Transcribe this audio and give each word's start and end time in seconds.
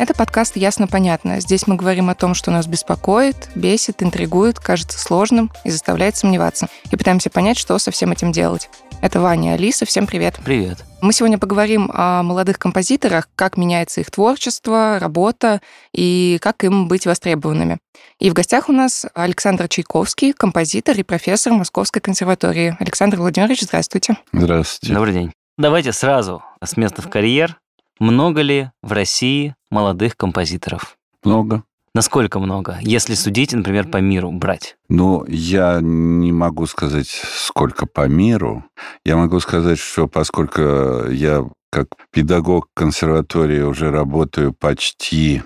Это 0.00 0.14
подкаст 0.14 0.56
«Ясно-понятно». 0.56 1.40
Здесь 1.40 1.66
мы 1.66 1.76
говорим 1.76 2.08
о 2.08 2.14
том, 2.14 2.32
что 2.32 2.50
нас 2.50 2.66
беспокоит, 2.66 3.50
бесит, 3.54 4.02
интригует, 4.02 4.58
кажется 4.58 4.98
сложным 4.98 5.52
и 5.62 5.68
заставляет 5.68 6.16
сомневаться. 6.16 6.68
И 6.90 6.96
пытаемся 6.96 7.28
понять, 7.28 7.58
что 7.58 7.78
со 7.78 7.90
всем 7.90 8.10
этим 8.10 8.32
делать. 8.32 8.70
Это 9.02 9.20
Ваня 9.20 9.50
и 9.50 9.54
Алиса. 9.56 9.84
Всем 9.84 10.06
привет. 10.06 10.40
Привет. 10.42 10.86
Мы 11.02 11.12
сегодня 11.12 11.36
поговорим 11.36 11.90
о 11.92 12.22
молодых 12.22 12.58
композиторах, 12.58 13.28
как 13.36 13.58
меняется 13.58 14.00
их 14.00 14.10
творчество, 14.10 14.96
работа 14.98 15.60
и 15.92 16.38
как 16.40 16.64
им 16.64 16.88
быть 16.88 17.04
востребованными. 17.04 17.76
И 18.20 18.30
в 18.30 18.32
гостях 18.32 18.70
у 18.70 18.72
нас 18.72 19.04
Александр 19.12 19.68
Чайковский, 19.68 20.32
композитор 20.32 20.96
и 20.96 21.02
профессор 21.02 21.52
Московской 21.52 22.00
консерватории. 22.00 22.74
Александр 22.80 23.18
Владимирович, 23.18 23.60
здравствуйте. 23.60 24.16
Здравствуйте. 24.32 24.94
Добрый 24.94 25.12
день. 25.12 25.32
Давайте 25.58 25.92
сразу 25.92 26.42
с 26.64 26.78
места 26.78 27.02
в 27.02 27.10
карьер. 27.10 27.59
Много 28.00 28.40
ли 28.40 28.70
в 28.82 28.92
России 28.92 29.54
молодых 29.70 30.16
композиторов? 30.16 30.96
Много. 31.22 31.64
Насколько 31.94 32.38
много, 32.38 32.78
если 32.80 33.14
судить, 33.14 33.52
например, 33.52 33.88
по 33.88 33.98
миру 33.98 34.30
брать? 34.32 34.76
Ну, 34.88 35.24
я 35.26 35.80
не 35.82 36.32
могу 36.32 36.66
сказать, 36.66 37.08
сколько 37.08 37.84
по 37.84 38.08
миру. 38.08 38.64
Я 39.04 39.16
могу 39.16 39.38
сказать, 39.40 39.78
что 39.78 40.08
поскольку 40.08 41.10
я 41.10 41.44
как 41.70 41.88
педагог 42.10 42.68
консерватории 42.74 43.60
уже 43.60 43.90
работаю 43.90 44.54
почти, 44.54 45.42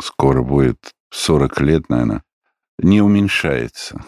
скоро 0.00 0.42
будет 0.42 0.78
40 1.10 1.60
лет, 1.62 1.88
наверное, 1.88 2.22
не 2.78 3.00
уменьшается 3.00 4.04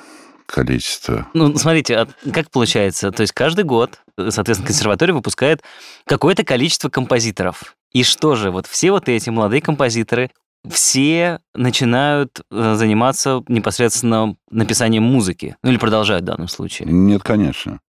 количество. 0.47 1.27
Ну, 1.35 1.57
смотрите, 1.57 1.97
а 1.97 2.09
как 2.33 2.51
получается? 2.51 3.11
То 3.11 3.23
есть 3.23 3.33
каждый 3.33 3.65
год, 3.65 4.01
соответственно, 4.17 4.67
консерватория 4.67 5.15
выпускает 5.15 5.63
какое-то 6.07 6.45
количество 6.45 6.89
композиторов. 6.89 7.77
И 7.93 8.03
что 8.03 8.37
же, 8.37 8.51
вот 8.51 8.67
все 8.67 8.91
вот 8.91 9.09
эти 9.09 9.31
молодые 9.31 9.63
композиторы, 9.63 10.31
все 10.69 11.41
начинают 11.55 12.41
э, 12.51 12.75
заниматься 12.75 13.43
непосредственно 13.49 14.37
написанием 14.51 15.05
музыки. 15.05 15.57
Ну 15.63 15.71
или 15.71 15.79
продолжают 15.79 16.25
в 16.25 16.27
данном 16.27 16.49
случае. 16.49 16.89
Нет, 16.91 17.23
конечно. 17.23 17.81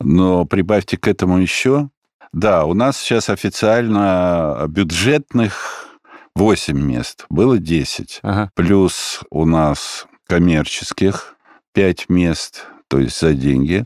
Но 0.00 0.44
прибавьте 0.44 0.96
к 0.96 1.06
этому 1.06 1.38
еще. 1.38 1.88
Да, 2.32 2.64
у 2.64 2.74
нас 2.74 2.98
сейчас 2.98 3.28
официально 3.28 4.64
бюджетных 4.68 5.98
8 6.34 6.76
мест. 6.78 7.26
Было 7.28 7.58
10. 7.58 8.20
Ага. 8.22 8.50
Плюс 8.54 9.20
у 9.30 9.44
нас 9.44 10.06
коммерческих 10.26 11.36
5 11.74 12.08
мест, 12.08 12.66
то 12.88 12.98
есть 12.98 13.20
за 13.20 13.34
деньги. 13.34 13.84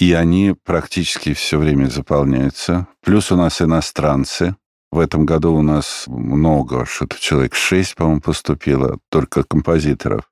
И 0.00 0.14
они 0.14 0.56
практически 0.64 1.34
все 1.34 1.58
время 1.58 1.86
заполняются. 1.86 2.86
Плюс 3.04 3.30
у 3.30 3.36
нас 3.36 3.60
иностранцы. 3.60 4.56
В 4.90 4.98
этом 4.98 5.26
году 5.26 5.54
у 5.54 5.62
нас 5.62 6.04
много, 6.06 6.86
что-то 6.86 7.20
человек 7.20 7.54
6, 7.54 7.96
по-моему, 7.96 8.20
поступило, 8.22 8.98
только 9.10 9.44
композиторов. 9.44 10.22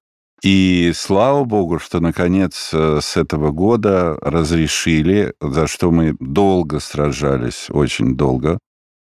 И 0.43 0.93
слава 0.95 1.45
богу, 1.45 1.79
что 1.79 2.01
наконец 2.01 2.71
э, 2.73 3.01
с 3.03 3.17
этого 3.17 3.51
года 3.51 4.17
разрешили, 4.23 5.35
за 5.41 5.67
что 5.67 5.91
мы 5.91 6.17
долго 6.19 6.81
сражались, 6.81 7.67
очень 7.69 8.17
долго, 8.17 8.59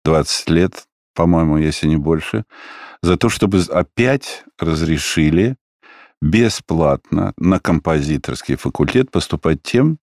20 0.05 0.49
лет, 0.49 0.85
по-моему, 1.13 1.57
если 1.57 1.87
не 1.87 1.97
больше, 1.97 2.45
за 3.03 3.15
то, 3.17 3.29
чтобы 3.29 3.61
опять 3.69 4.43
разрешили 4.57 5.55
бесплатно 6.19 7.33
на 7.37 7.59
композиторский 7.59 8.55
факультет 8.55 9.11
поступать 9.11 9.61
тем, 9.61 9.99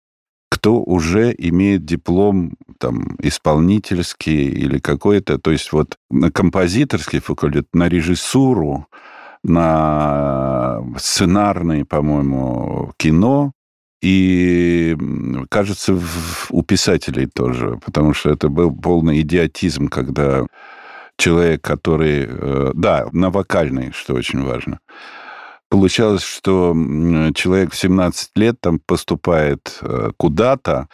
кто 0.62 0.80
уже 0.84 1.34
имеет 1.40 1.86
диплом 1.86 2.54
там, 2.78 3.16
исполнительский 3.20 4.48
или 4.48 4.78
какой-то, 4.78 5.40
то 5.40 5.50
есть 5.50 5.72
вот 5.72 5.98
на 6.12 6.32
композиторский 6.32 7.20
факультет, 7.20 7.66
на 7.74 7.90
режиссуру, 7.90 8.86
на 9.44 10.84
сценарное, 11.00 11.84
по-моему, 11.84 12.94
кино, 12.98 13.54
и, 14.04 14.96
кажется, 15.50 16.00
у 16.52 16.62
писателей 16.62 17.26
тоже, 17.26 17.80
потому 17.84 18.14
что 18.14 18.30
это 18.30 18.50
был 18.50 18.72
полный 18.72 19.22
идиотизм, 19.22 19.88
когда 19.88 20.46
человек, 21.18 21.62
который... 21.62 22.28
Э, 22.30 22.72
да, 22.76 23.08
на 23.12 23.32
вокальный, 23.32 23.92
что 23.94 24.14
очень 24.14 24.44
важно 24.44 24.80
получалось, 25.72 26.22
что 26.22 26.76
человек 27.34 27.72
в 27.72 27.78
17 27.78 28.32
лет 28.36 28.60
там 28.60 28.80
поступает 28.80 29.80
э, 29.82 30.12
куда-то, 30.18 30.90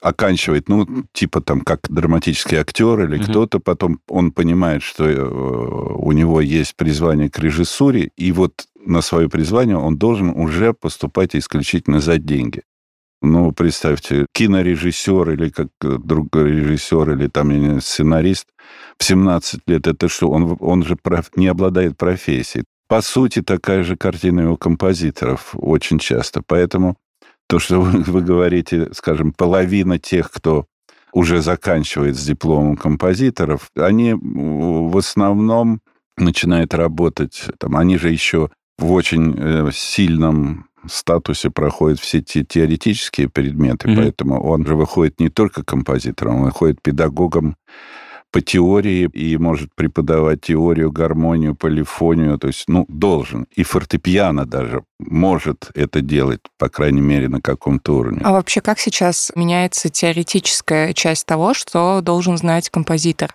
оканчивает, 0.00 0.68
ну, 0.68 0.86
типа 1.12 1.40
там 1.40 1.60
как 1.60 1.80
драматический 1.90 2.56
актер 2.56 3.04
или 3.04 3.16
угу. 3.16 3.24
кто-то, 3.24 3.58
потом 3.58 4.00
он 4.08 4.30
понимает, 4.30 4.82
что 4.82 5.04
э, 5.04 5.20
у 5.20 6.12
него 6.12 6.40
есть 6.40 6.76
призвание 6.76 7.28
к 7.28 7.40
режиссуре, 7.40 8.10
и 8.16 8.32
вот 8.32 8.66
на 8.86 9.02
свое 9.02 9.28
призвание 9.28 9.76
он 9.76 9.98
должен 9.98 10.30
уже 10.30 10.72
поступать 10.72 11.34
исключительно 11.34 12.00
за 12.00 12.18
деньги. 12.18 12.62
Ну, 13.22 13.52
представьте, 13.52 14.26
кинорежиссер 14.32 15.30
или 15.32 15.50
как 15.50 15.68
э, 15.82 15.98
друг 15.98 16.36
режиссер 16.36 17.10
или 17.10 17.26
там 17.26 17.80
сценарист 17.80 18.46
в 18.96 19.04
17 19.04 19.62
лет, 19.66 19.88
это 19.88 20.08
что? 20.08 20.30
Он, 20.30 20.56
он 20.60 20.84
же 20.84 20.94
проф, 20.94 21.30
не 21.34 21.48
обладает 21.48 21.98
профессией 21.98 22.64
по 22.90 23.02
сути, 23.02 23.40
такая 23.40 23.84
же 23.84 23.96
картина 23.96 24.50
у 24.50 24.56
композиторов 24.56 25.54
очень 25.54 26.00
часто. 26.00 26.42
Поэтому 26.44 26.96
то, 27.46 27.60
что 27.60 27.80
вы, 27.80 28.02
вы 28.12 28.20
говорите, 28.20 28.88
скажем, 28.92 29.32
половина 29.32 30.00
тех, 30.00 30.28
кто 30.28 30.66
уже 31.12 31.40
заканчивает 31.40 32.16
с 32.16 32.26
дипломом 32.26 32.76
композиторов, 32.76 33.70
они 33.76 34.14
в 34.20 34.96
основном 34.96 35.80
начинают 36.16 36.74
работать, 36.74 37.44
там, 37.58 37.76
они 37.76 37.96
же 37.96 38.10
еще 38.10 38.50
в 38.76 38.90
очень 38.90 39.36
э, 39.38 39.70
сильном 39.72 40.66
статусе 40.88 41.50
проходят 41.50 42.00
все 42.00 42.20
те 42.20 42.44
теоретические 42.44 43.28
предметы, 43.28 43.86
mm-hmm. 43.86 43.96
поэтому 43.96 44.42
он 44.42 44.66
же 44.66 44.74
выходит 44.74 45.20
не 45.20 45.28
только 45.28 45.62
композитором, 45.62 46.40
он 46.40 46.44
выходит 46.46 46.82
педагогом 46.82 47.56
по 48.30 48.40
теории 48.40 49.08
и 49.12 49.36
может 49.36 49.74
преподавать 49.74 50.42
теорию, 50.42 50.92
гармонию, 50.92 51.54
полифонию, 51.54 52.38
то 52.38 52.48
есть, 52.48 52.64
ну, 52.68 52.86
должен. 52.88 53.46
И 53.54 53.62
фортепиано 53.62 54.46
даже 54.46 54.84
может 54.98 55.70
это 55.74 56.00
делать, 56.00 56.40
по 56.58 56.68
крайней 56.68 57.00
мере, 57.00 57.28
на 57.28 57.40
каком-то 57.40 57.96
уровне. 57.96 58.20
А 58.22 58.32
вообще 58.32 58.60
как 58.60 58.78
сейчас 58.78 59.32
меняется 59.34 59.88
теоретическая 59.88 60.92
часть 60.92 61.26
того, 61.26 61.54
что 61.54 62.00
должен 62.00 62.36
знать 62.36 62.70
композитор? 62.70 63.34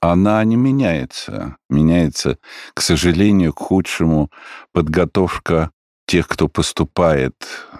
Она 0.00 0.44
не 0.44 0.56
меняется. 0.56 1.56
Меняется, 1.68 2.38
к 2.74 2.82
сожалению, 2.82 3.52
к 3.52 3.58
худшему 3.58 4.30
подготовка 4.72 5.70
тех, 6.06 6.28
кто 6.28 6.48
поступает 6.48 7.34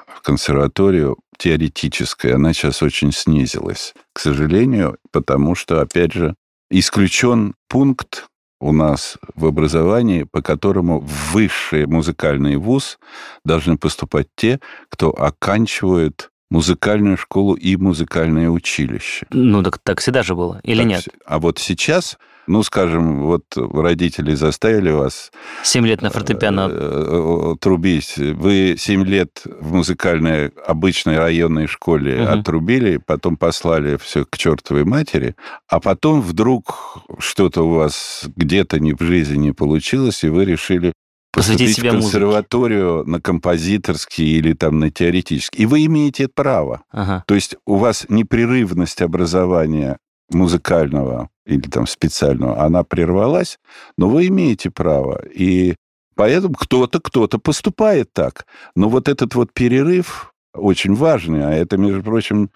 в 0.08 0.22
консерваторию, 0.22 1.18
теоретическая, 1.38 2.34
она 2.34 2.52
сейчас 2.52 2.82
очень 2.82 3.12
снизилась. 3.12 3.94
К 4.12 4.20
сожалению, 4.20 4.96
потому 5.12 5.54
что, 5.54 5.80
опять 5.80 6.12
же, 6.12 6.34
исключен 6.70 7.54
пункт 7.68 8.26
у 8.60 8.72
нас 8.72 9.18
в 9.34 9.46
образовании, 9.46 10.24
по 10.24 10.42
которому 10.42 11.00
в 11.00 11.32
высший 11.32 11.86
музыкальный 11.86 12.56
вуз 12.56 12.98
должны 13.44 13.76
поступать 13.76 14.28
те, 14.34 14.60
кто 14.88 15.10
оканчивает 15.10 16.30
музыкальную 16.50 17.16
школу 17.16 17.54
и 17.54 17.76
музыкальное 17.76 18.48
училище. 18.48 19.26
Ну, 19.30 19.62
так, 19.62 19.78
так 19.78 20.00
всегда 20.00 20.22
же 20.22 20.34
было, 20.34 20.60
или 20.62 20.78
так, 20.78 20.86
нет? 20.86 21.08
А 21.24 21.38
вот 21.38 21.58
сейчас 21.58 22.16
ну, 22.46 22.62
скажем, 22.62 23.22
вот 23.22 23.42
родители 23.56 24.34
заставили 24.34 24.90
вас... 24.90 25.32
Семь 25.62 25.86
лет 25.86 26.00
на 26.02 26.10
фортепиано. 26.10 26.68
Э, 26.70 27.52
э, 27.52 27.56
трубить. 27.60 28.16
Вы 28.16 28.76
семь 28.78 29.04
лет 29.04 29.42
в 29.44 29.74
музыкальной 29.74 30.48
обычной 30.64 31.18
районной 31.18 31.66
школе 31.66 32.22
угу. 32.22 32.38
отрубили, 32.38 33.00
потом 33.04 33.36
послали 33.36 33.96
все 33.96 34.24
к 34.24 34.38
чертовой 34.38 34.84
матери, 34.84 35.34
а 35.68 35.80
потом 35.80 36.20
вдруг 36.20 36.98
что-то 37.18 37.62
у 37.62 37.74
вас 37.74 38.24
где-то 38.36 38.78
не 38.78 38.94
в 38.94 39.00
жизни 39.00 39.36
не 39.36 39.52
получилось, 39.52 40.22
и 40.22 40.28
вы 40.28 40.44
решили 40.44 40.92
посвятить 41.36 41.76
себя 41.76 41.90
в 41.92 42.00
консерваторию 42.00 42.96
музыке. 42.96 43.10
на 43.10 43.20
композиторский 43.20 44.38
или 44.38 44.54
там 44.54 44.78
на 44.78 44.90
теоретический. 44.90 45.62
И 45.62 45.66
вы 45.66 45.84
имеете 45.84 46.24
это 46.24 46.32
право. 46.34 46.82
Ага. 46.90 47.24
То 47.26 47.34
есть 47.34 47.56
у 47.66 47.76
вас 47.76 48.06
непрерывность 48.08 49.02
образования 49.02 49.98
музыкального 50.30 51.28
или 51.46 51.68
там 51.68 51.86
специального, 51.86 52.60
она 52.60 52.82
прервалась, 52.82 53.58
но 53.96 54.08
вы 54.08 54.26
имеете 54.26 54.70
право. 54.70 55.22
И 55.32 55.76
поэтому 56.16 56.54
кто-то, 56.54 57.00
кто-то 57.00 57.38
поступает 57.38 58.12
так. 58.12 58.46
Но 58.74 58.88
вот 58.88 59.08
этот 59.08 59.34
вот 59.34 59.52
перерыв 59.52 60.32
очень 60.54 60.94
важный, 60.94 61.44
а 61.46 61.52
это, 61.52 61.76
между 61.76 62.02
прочим, 62.02 62.50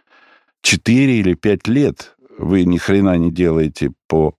4 0.62 1.20
или 1.20 1.34
5 1.34 1.68
лет 1.68 2.16
вы 2.38 2.64
ни 2.64 2.78
хрена 2.78 3.16
не 3.16 3.30
делаете 3.30 3.92
по 4.08 4.34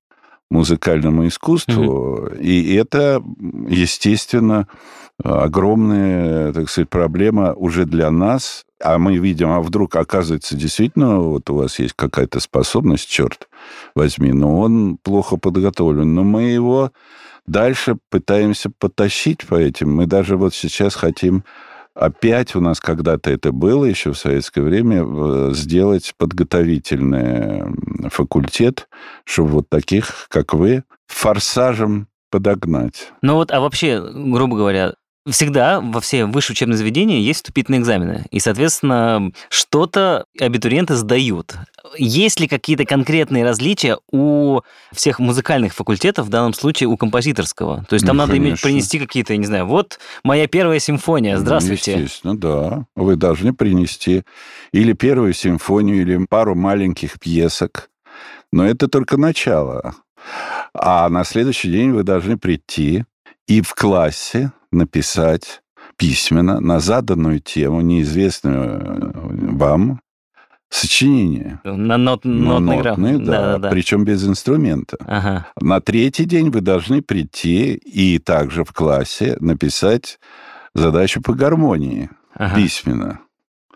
музыкальному 0.51 1.27
искусству. 1.27 2.27
Mm-hmm. 2.27 2.41
И 2.41 2.73
это, 2.75 3.23
естественно, 3.67 4.67
огромная, 5.23 6.53
так 6.53 6.69
сказать, 6.69 6.89
проблема 6.89 7.53
уже 7.53 7.85
для 7.85 8.11
нас. 8.11 8.65
А 8.83 8.97
мы 8.97 9.17
видим, 9.17 9.49
а 9.51 9.61
вдруг, 9.61 9.95
оказывается, 9.95 10.55
действительно, 10.55 11.19
вот 11.19 11.49
у 11.49 11.55
вас 11.55 11.79
есть 11.79 11.93
какая-то 11.95 12.39
способность, 12.39 13.07
черт 13.07 13.47
возьми, 13.95 14.33
но 14.33 14.59
он 14.59 14.97
плохо 15.01 15.37
подготовлен. 15.37 16.13
Но 16.13 16.23
мы 16.23 16.43
его 16.43 16.91
дальше 17.45 17.97
пытаемся 18.09 18.71
потащить 18.77 19.45
по 19.47 19.55
этим. 19.55 19.95
Мы 19.95 20.05
даже 20.05 20.35
вот 20.35 20.53
сейчас 20.53 20.95
хотим 20.95 21.43
опять 21.95 22.55
у 22.55 22.61
нас 22.61 22.79
когда-то 22.79 23.29
это 23.31 23.51
было 23.51 23.85
еще 23.85 24.13
в 24.13 24.17
советское 24.17 24.61
время, 24.61 25.03
э, 25.03 25.51
сделать 25.53 26.13
подготовительный 26.17 28.09
факультет, 28.09 28.87
чтобы 29.25 29.49
вот 29.49 29.69
таких, 29.69 30.27
как 30.29 30.53
вы, 30.53 30.83
форсажем 31.07 32.07
подогнать. 32.29 33.11
Ну 33.21 33.35
вот, 33.35 33.51
а 33.51 33.59
вообще, 33.59 34.01
грубо 34.01 34.55
говоря, 34.55 34.93
Всегда 35.29 35.81
во 35.81 36.01
все 36.01 36.25
высшие 36.25 36.55
учебные 36.55 36.77
заведения 36.77 37.19
есть 37.19 37.41
вступительные 37.41 37.81
экзамены. 37.81 38.25
И, 38.31 38.39
соответственно, 38.39 39.31
что-то 39.49 40.25
абитуриенты 40.39 40.95
сдают. 40.95 41.55
Есть 41.95 42.39
ли 42.39 42.47
какие-то 42.47 42.85
конкретные 42.85 43.43
различия 43.43 43.99
у 44.11 44.61
всех 44.91 45.19
музыкальных 45.19 45.75
факультетов, 45.75 46.25
в 46.25 46.29
данном 46.29 46.55
случае 46.55 46.89
у 46.89 46.97
композиторского? 46.97 47.85
То 47.87 47.93
есть 47.93 48.05
там 48.05 48.17
ну, 48.17 48.23
надо 48.23 48.37
иметь, 48.37 48.59
принести 48.61 48.97
какие-то, 48.97 49.33
я 49.33 49.37
не 49.37 49.45
знаю, 49.45 49.67
вот 49.67 49.99
моя 50.23 50.47
первая 50.47 50.79
симфония, 50.79 51.35
ну, 51.35 51.41
здравствуйте. 51.41 51.97
Ну, 51.97 52.01
естественно, 52.01 52.37
да. 52.37 52.85
Вы 52.95 53.15
должны 53.15 53.53
принести 53.53 54.23
или 54.71 54.93
первую 54.93 55.33
симфонию, 55.33 56.01
или 56.01 56.25
пару 56.25 56.55
маленьких 56.55 57.19
пьесок. 57.19 57.91
Но 58.51 58.65
это 58.65 58.87
только 58.87 59.17
начало. 59.17 59.95
А 60.73 61.07
на 61.09 61.23
следующий 61.25 61.71
день 61.71 61.91
вы 61.91 62.01
должны 62.03 62.37
прийти 62.37 63.05
и 63.47 63.61
в 63.61 63.75
классе 63.75 64.51
написать 64.71 65.61
письменно 65.97 66.59
на 66.59 66.79
заданную 66.79 67.39
тему, 67.39 67.81
неизвестную 67.81 68.79
э, 68.79 69.11
вам, 69.55 70.01
сочинение. 70.69 71.59
На 71.63 71.97
нот, 71.97 72.25
нотный, 72.25 72.77
нотный 72.77 73.19
да, 73.19 73.31
да, 73.31 73.57
да, 73.57 73.69
причем 73.69 74.05
без 74.05 74.25
инструмента. 74.27 74.97
Ага. 75.05 75.47
На 75.59 75.81
третий 75.81 76.25
день 76.25 76.49
вы 76.49 76.61
должны 76.61 77.01
прийти 77.01 77.73
и 77.73 78.17
также 78.19 78.63
в 78.63 78.71
классе 78.71 79.37
написать 79.39 80.17
задачу 80.73 81.21
по 81.21 81.33
гармонии 81.33 82.09
ага. 82.33 82.55
письменно. 82.55 83.19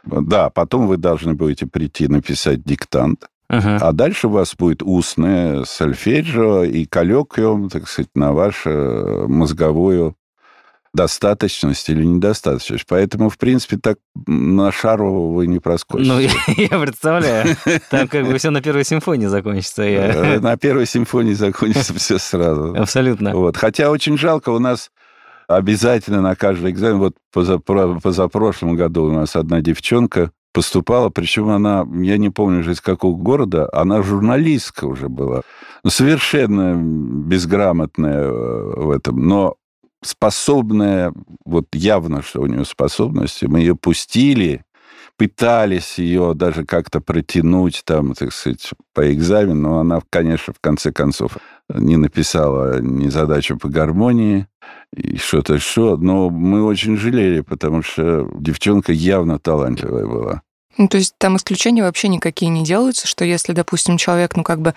Да, 0.06 0.50
потом 0.50 0.88
вы 0.88 0.97
должны 0.97 1.33
будете 1.33 1.68
прийти 1.68 2.07
написать 2.07 2.63
диктант. 2.63 3.27
Uh-huh. 3.51 3.77
А 3.80 3.92
дальше 3.92 4.27
у 4.27 4.31
вас 4.31 4.56
будет 4.56 4.81
устное 4.81 5.65
сольфеджио 5.65 6.63
и 6.63 6.86
коллоквиум, 6.86 7.69
так 7.69 7.88
сказать, 7.88 8.09
на 8.15 8.33
вашу 8.33 9.27
мозговую 9.27 10.15
достаточность 10.95 11.89
или 11.89 12.03
недостаточность. 12.03 12.86
Поэтому, 12.88 13.30
в 13.30 13.38
принципе, 13.38 13.77
так 13.77 13.97
на 14.25 14.71
шару 14.71 15.33
вы 15.33 15.47
не 15.47 15.59
проскочите. 15.59 16.12
Ну, 16.12 16.19
я, 16.19 16.30
я 16.57 16.80
представляю. 16.80 17.56
Там 17.89 18.07
как 18.07 18.25
бы 18.25 18.38
все 18.38 18.50
на 18.50 18.62
первой 18.62 18.86
симфонии 18.86 19.27
закончится. 19.27 19.83
Я... 19.83 20.07
Э, 20.07 20.39
на 20.39 20.57
первой 20.57 20.86
симфонии 20.86 21.33
закончится 21.33 21.94
все 21.97 22.18
сразу. 22.18 22.75
Абсолютно. 22.75 23.36
Вот. 23.36 23.57
Хотя 23.57 23.92
очень 23.92 24.18
жалко, 24.18 24.50
у 24.50 24.59
нас 24.59 24.89
обязательно 25.47 26.21
на 26.21 26.36
каждый 26.36 26.71
экзамен, 26.71 26.97
вот 26.97 27.15
позапрошлом 27.31 28.75
году 28.75 29.06
у 29.06 29.12
нас 29.12 29.36
одна 29.36 29.62
девчонка 29.62 30.31
поступала, 30.53 31.09
причем 31.09 31.50
она, 31.50 31.86
я 32.01 32.18
не 32.18 32.30
помню 32.30 32.62
уже 32.62 32.71
из 32.71 32.81
какого 32.81 33.15
города, 33.15 33.69
она 33.74 34.01
журналистка 34.01 34.86
уже 34.86 35.09
была. 35.09 35.42
Ну, 35.83 35.89
совершенно 35.89 36.74
безграмотная 36.75 38.24
э, 38.24 38.74
в 38.77 38.89
этом, 38.89 39.27
но 39.27 39.57
способная, 40.06 41.13
вот 41.46 41.68
явно, 41.74 42.22
что 42.22 42.42
у 42.42 42.46
нее 42.46 42.66
способности, 42.66 43.46
мы 43.46 43.60
ее 43.60 43.75
пустили, 43.75 44.63
пытались 45.18 45.98
ее 45.98 46.34
даже 46.36 46.66
как-то 46.66 47.00
протянуть 47.00 47.84
там, 47.86 48.13
так 48.13 48.34
сказать, 48.34 48.72
по 48.94 49.12
экзамену, 49.13 49.56
но 49.56 49.80
она, 49.80 50.02
конечно, 50.10 50.54
в 50.54 50.60
конце 50.60 50.92
концов 50.92 51.38
не 51.74 51.98
написала 51.98 52.80
ни 52.81 53.07
задачу 53.10 53.57
по 53.57 53.69
гармонии, 53.69 54.48
и 54.96 55.18
что-то 55.18 55.60
что, 55.60 55.98
но 55.98 56.30
мы 56.30 56.63
очень 56.63 56.98
жалели, 56.98 57.42
потому 57.42 57.81
что 57.81 58.30
девчонка 58.36 58.92
явно 58.92 59.40
талантливая 59.40 60.06
была. 60.06 60.42
Ну, 60.78 60.90
то 60.90 60.98
есть 60.98 61.16
там 61.18 61.38
исключения 61.38 61.84
вообще 61.84 62.10
никакие 62.10 62.50
не 62.50 62.66
делаются, 62.66 63.07
что 63.07 63.24
если, 63.24 63.54
допустим, 63.54 63.98
человек, 63.98 64.36
ну, 64.36 64.44
как 64.44 64.60
бы 64.60 64.74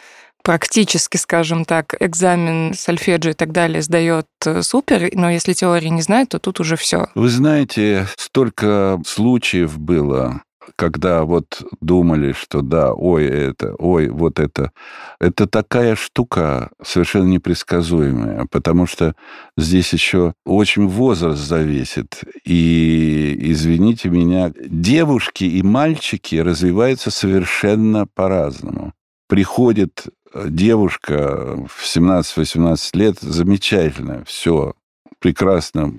практически, 0.48 1.18
скажем 1.18 1.66
так, 1.66 1.94
экзамен 2.00 2.72
сольфеджио 2.72 3.32
и 3.32 3.34
так 3.34 3.52
далее 3.52 3.82
сдает 3.82 4.24
э, 4.46 4.62
супер, 4.62 5.10
но 5.12 5.28
если 5.28 5.52
теории 5.52 5.88
не 5.88 6.00
знает, 6.00 6.30
то 6.30 6.38
тут 6.38 6.58
уже 6.58 6.76
все. 6.76 7.08
Вы 7.14 7.28
знаете, 7.28 8.06
столько 8.16 8.98
случаев 9.04 9.78
было, 9.78 10.40
когда 10.74 11.24
вот 11.24 11.62
думали, 11.82 12.32
что 12.32 12.62
да, 12.62 12.94
ой, 12.94 13.26
это, 13.26 13.74
ой, 13.74 14.08
вот 14.08 14.40
это. 14.40 14.72
Это 15.20 15.46
такая 15.46 15.96
штука 15.96 16.70
совершенно 16.82 17.26
непредсказуемая, 17.26 18.46
потому 18.50 18.86
что 18.86 19.14
здесь 19.58 19.92
еще 19.92 20.32
очень 20.46 20.88
возраст 20.88 21.42
зависит. 21.42 22.22
И, 22.46 23.36
извините 23.38 24.08
меня, 24.08 24.50
девушки 24.64 25.44
и 25.44 25.62
мальчики 25.62 26.36
развиваются 26.36 27.10
совершенно 27.10 28.06
по-разному. 28.06 28.94
Приходит 29.28 30.06
девушка 30.34 31.56
в 31.68 31.84
17-18 31.84 32.90
лет, 32.94 33.18
замечательная, 33.20 34.24
все, 34.24 34.74
прекрасно, 35.20 35.94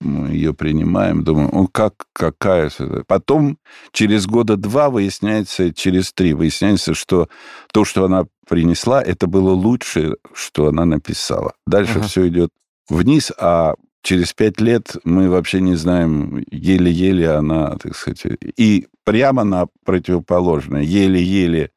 мы 0.00 0.28
ее 0.28 0.54
принимаем, 0.54 1.24
думаем, 1.24 1.50
ну 1.52 1.68
как, 1.68 2.06
какая... 2.12 2.70
Потом 3.06 3.58
через 3.92 4.26
года 4.26 4.56
два 4.56 4.90
выясняется, 4.90 5.72
через 5.72 6.12
три 6.12 6.34
выясняется, 6.34 6.94
что 6.94 7.28
то, 7.72 7.84
что 7.84 8.04
она 8.04 8.26
принесла, 8.48 9.02
это 9.02 9.26
было 9.26 9.52
лучшее, 9.52 10.16
что 10.34 10.68
она 10.68 10.84
написала. 10.84 11.54
Дальше 11.66 12.00
uh-huh. 12.00 12.06
все 12.06 12.28
идет 12.28 12.50
вниз, 12.88 13.32
а 13.38 13.74
через 14.02 14.34
пять 14.34 14.60
лет 14.60 14.96
мы 15.04 15.30
вообще 15.30 15.60
не 15.60 15.74
знаем, 15.74 16.44
еле-еле 16.50 17.30
она, 17.30 17.76
так 17.82 17.96
сказать, 17.96 18.24
и 18.56 18.86
прямо 19.04 19.44
на 19.44 19.66
противоположное, 19.84 20.82
еле-еле 20.82 21.70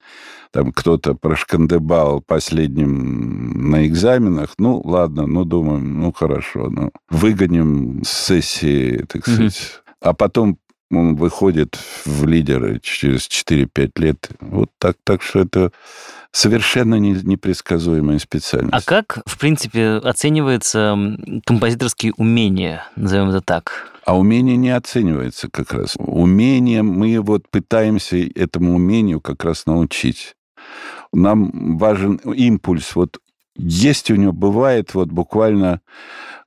там 0.51 0.71
кто-то 0.71 1.13
прошкандыбал 1.13 2.21
последним 2.21 3.69
на 3.69 3.85
экзаменах, 3.87 4.53
ну, 4.57 4.81
ладно, 4.83 5.27
ну, 5.27 5.45
думаем, 5.45 6.01
ну, 6.01 6.11
хорошо, 6.11 6.69
ну, 6.69 6.91
выгоним 7.09 8.03
с 8.03 8.09
сессии, 8.09 9.05
так 9.07 9.21
сказать. 9.21 9.53
Mm-hmm. 9.53 9.93
А 10.01 10.13
потом 10.13 10.57
он 10.91 11.15
выходит 11.15 11.77
в 12.05 12.25
лидеры 12.25 12.79
через 12.81 13.27
4-5 13.27 13.91
лет. 13.97 14.29
Вот 14.39 14.69
так, 14.79 14.97
так 15.03 15.21
что 15.21 15.39
это 15.39 15.71
совершенно 16.31 16.95
не, 16.95 17.11
непредсказуемая 17.11 18.19
специальность. 18.19 18.73
А 18.73 18.81
как, 18.81 19.19
в 19.25 19.37
принципе, 19.37 19.97
оценивается 19.97 20.97
композиторские 21.45 22.13
умения, 22.15 22.85
назовем 22.95 23.29
это 23.29 23.41
так? 23.41 23.91
А 24.05 24.17
умение 24.17 24.55
не 24.55 24.69
оценивается 24.69 25.49
как 25.51 25.73
раз. 25.73 25.95
Умение, 25.97 26.81
мы 26.81 27.19
вот 27.19 27.49
пытаемся 27.49 28.17
этому 28.35 28.75
умению 28.75 29.19
как 29.19 29.43
раз 29.43 29.65
научить. 29.65 30.36
Нам 31.13 31.77
важен 31.77 32.15
импульс. 32.15 32.95
Вот 32.95 33.19
есть 33.57 34.11
у 34.11 34.15
него, 34.15 34.31
бывает 34.31 34.93
вот 34.93 35.09
буквально 35.09 35.81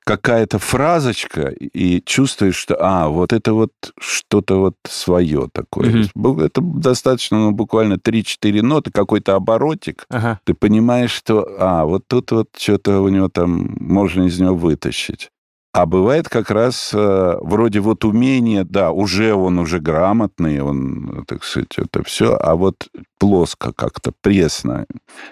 какая-то 0.05 0.59
фразочка, 0.59 1.49
и 1.49 2.03
чувствуешь, 2.05 2.57
что, 2.57 2.77
а, 2.81 3.09
вот 3.09 3.33
это 3.33 3.53
вот 3.53 3.73
что-то 3.99 4.59
вот 4.61 4.75
свое 4.89 5.49
такое. 5.53 5.91
Mm-hmm. 5.91 6.45
Это 6.45 6.61
достаточно, 6.63 7.39
ну, 7.39 7.51
буквально 7.53 7.95
3-4 7.95 8.63
ноты, 8.63 8.91
какой-то 8.91 9.37
оборотик. 9.37 10.07
Ага. 10.09 10.41
Ты 10.45 10.55
понимаешь, 10.55 11.13
что, 11.13 11.47
а, 11.59 11.85
вот 11.85 12.05
тут 12.09 12.33
вот 12.33 12.49
что-то 12.59 13.03
у 13.03 13.09
него 13.09 13.29
там 13.29 13.77
можно 13.79 14.25
из 14.25 14.41
него 14.41 14.55
вытащить. 14.55 15.31
А 15.73 15.87
бывает 15.87 16.29
как 16.29 16.51
раз 16.51 16.91
э, 16.93 17.37
вроде 17.43 17.79
вот 17.79 18.05
умение, 18.05 18.65
да, 18.65 18.91
уже 18.91 19.35
он 19.35 19.61
уже 19.61 19.79
грамотный, 19.79 20.61
он, 20.61 21.25
так 21.29 21.45
сказать, 21.45 21.79
это 21.79 22.03
все, 22.03 22.37
а 22.37 22.57
вот 22.57 22.89
плоско 23.19 23.73
как-то, 23.73 24.13
пресно, 24.21 24.87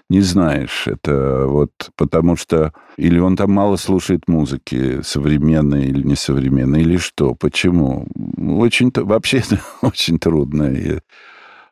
не 0.09 0.21
знаешь, 0.21 0.87
это 0.87 1.47
вот 1.49 1.73
потому 1.97 2.37
что 2.37 2.73
или 2.97 3.19
он 3.19 3.35
там 3.37 3.51
мало 3.51 3.75
слушает 3.75 4.29
музыки 4.29 5.03
современной 5.03 5.87
или 5.87 6.07
несовременной, 6.07 6.83
или 6.83 6.99
что, 6.99 7.35
почему? 7.35 8.07
Очень, 8.37 8.93
вообще 8.95 9.43
очень 9.83 10.21
трудно. 10.21 10.71
И 10.71 11.01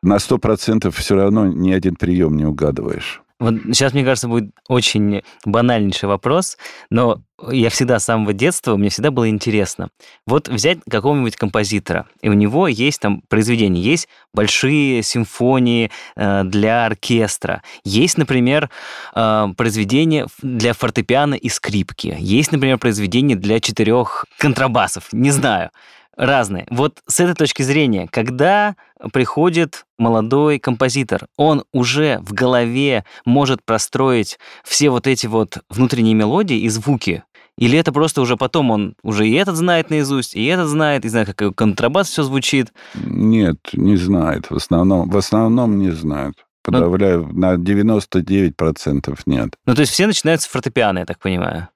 на 0.01 0.19
сто 0.19 0.39
процентов 0.39 0.97
все 0.97 1.15
равно 1.15 1.47
ни 1.47 1.71
один 1.71 1.95
прием 1.95 2.35
не 2.35 2.43
угадываешь. 2.43 3.21
Вот 3.39 3.55
сейчас, 3.67 3.93
мне 3.93 4.03
кажется, 4.03 4.27
будет 4.27 4.51
очень 4.67 5.21
банальнейший 5.45 6.09
вопрос, 6.09 6.57
но 6.89 7.21
я 7.51 7.69
всегда 7.69 7.99
с 7.99 8.05
самого 8.05 8.33
детства, 8.33 8.77
мне 8.77 8.89
всегда 8.89 9.11
было 9.11 9.29
интересно. 9.29 9.89
Вот 10.25 10.47
взять 10.47 10.79
какого-нибудь 10.89 11.35
композитора, 11.35 12.07
и 12.21 12.29
у 12.29 12.33
него 12.33 12.67
есть 12.67 12.99
там 12.99 13.21
произведения, 13.27 13.79
есть 13.79 14.07
большие 14.33 15.03
симфонии 15.03 15.91
э, 16.15 16.43
для 16.45 16.87
оркестра, 16.87 17.61
есть, 17.83 18.17
например, 18.17 18.71
э, 19.13 19.47
произведения 19.55 20.25
для 20.41 20.73
фортепиано 20.73 21.35
и 21.35 21.49
скрипки, 21.49 22.15
есть, 22.17 22.51
например, 22.51 22.79
произведения 22.79 23.35
для 23.35 23.59
четырех 23.59 24.25
контрабасов, 24.39 25.09
не 25.11 25.29
знаю 25.29 25.69
разные. 26.17 26.67
Вот 26.69 26.99
с 27.07 27.19
этой 27.19 27.35
точки 27.35 27.61
зрения, 27.61 28.07
когда 28.11 28.75
приходит 29.13 29.85
молодой 29.97 30.59
композитор, 30.59 31.27
он 31.37 31.63
уже 31.71 32.19
в 32.21 32.33
голове 32.33 33.05
может 33.25 33.63
простроить 33.63 34.39
все 34.63 34.89
вот 34.89 35.07
эти 35.07 35.27
вот 35.27 35.59
внутренние 35.69 36.15
мелодии 36.15 36.57
и 36.57 36.69
звуки, 36.69 37.23
или 37.57 37.77
это 37.77 37.91
просто 37.91 38.21
уже 38.21 38.37
потом 38.37 38.69
он 38.69 38.95
уже 39.01 39.27
и 39.27 39.33
этот 39.33 39.55
знает 39.55 39.89
наизусть, 39.89 40.35
и 40.35 40.45
этот 40.45 40.67
знает, 40.67 41.05
и 41.05 41.09
знает, 41.09 41.33
как 41.33 41.55
контрабас 41.55 42.07
все 42.07 42.23
звучит? 42.23 42.71
Нет, 42.93 43.57
не 43.73 43.97
знает. 43.97 44.51
В 44.51 44.55
основном, 44.55 45.09
в 45.09 45.17
основном 45.17 45.79
не 45.79 45.91
знает. 45.91 46.35
Подавляю, 46.63 47.29
ну, 47.31 47.39
на 47.39 47.55
99% 47.55 49.19
нет. 49.25 49.55
Ну, 49.65 49.73
то 49.73 49.81
есть 49.81 49.93
все 49.93 50.05
начинают 50.05 50.41
с 50.41 50.47
фортепиано, 50.47 50.99
я 50.99 51.05
так 51.05 51.17
понимаю? 51.19 51.69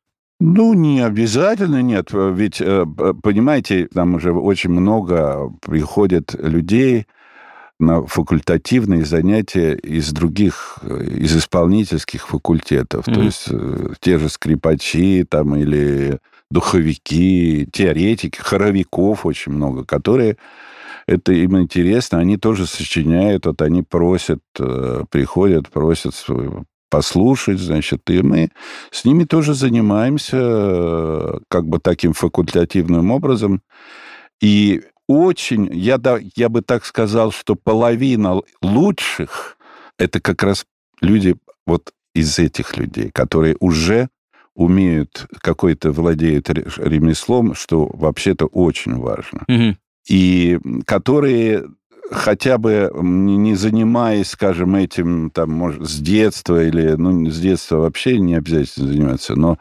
Ну, 0.44 0.74
не 0.74 1.02
обязательно, 1.02 1.84
нет. 1.84 2.10
Ведь, 2.14 2.62
э, 2.62 2.86
понимаете, 3.22 3.88
там 3.94 4.16
уже 4.16 4.34
очень 4.34 4.72
много 4.72 5.54
приходит 5.62 6.34
людей 6.34 7.06
на 7.80 8.04
факультативные 8.08 9.06
занятия 9.06 9.76
из 9.76 10.12
других, 10.12 10.80
э, 10.82 11.04
из 11.20 11.38
исполнительских 11.38 12.28
факультетов. 12.28 13.08
Mm-hmm. 13.08 13.14
То 13.14 13.22
есть 13.22 13.48
э, 13.52 13.94
те 14.00 14.18
же 14.18 14.30
скрипачи 14.30 15.28
там 15.30 15.56
или 15.56 16.18
духовики, 16.50 17.70
теоретики, 17.72 18.40
хоровиков 18.40 19.28
очень 19.28 19.52
много, 19.52 19.86
которые 19.86 20.38
это 21.06 21.34
им 21.34 21.60
интересно, 21.60 22.18
они 22.18 22.38
тоже 22.38 22.66
сочиняют, 22.66 23.46
вот 23.46 23.62
они 23.62 23.84
просят, 23.84 24.42
приходят, 25.10 25.70
просят 25.70 26.16
послушать, 26.92 27.60
значит, 27.60 28.08
и 28.10 28.22
мы 28.22 28.50
с 28.92 29.06
ними 29.06 29.24
тоже 29.24 29.56
занимаемся 29.56 31.40
как 31.48 31.66
бы 31.66 31.80
таким 31.80 32.14
факультативным 32.14 33.10
образом. 33.12 33.62
И 34.42 34.84
очень, 35.08 35.70
я, 35.74 35.98
да, 35.98 36.20
я 36.36 36.50
бы 36.50 36.62
так 36.62 36.86
сказал, 36.86 37.32
что 37.32 37.56
половина 37.56 38.42
лучших 38.62 39.58
это 39.98 40.20
как 40.20 40.44
раз 40.44 40.66
люди 41.02 41.36
вот 41.66 41.94
из 42.14 42.38
этих 42.40 42.78
людей, 42.78 43.10
которые 43.12 43.56
уже 43.60 44.10
умеют, 44.54 45.28
какой-то 45.40 45.92
владеют 45.92 46.50
ремеслом, 46.50 47.56
что 47.56 47.90
вообще-то 47.94 48.48
очень 48.48 48.96
важно. 48.98 49.46
Угу. 49.48 49.78
И 50.10 50.60
которые 50.86 51.66
хотя 52.12 52.58
бы 52.58 52.92
не 52.94 53.56
занимаясь, 53.56 54.30
скажем, 54.30 54.76
этим 54.76 55.32
там, 55.32 55.52
может, 55.52 55.88
с 55.88 56.00
детства 56.00 56.64
или, 56.64 56.92
ну, 56.92 57.30
с 57.30 57.40
детства 57.40 57.78
вообще 57.78 58.20
не 58.20 58.36
обязательно 58.36 58.88
заниматься, 58.88 59.36
но 59.36 59.58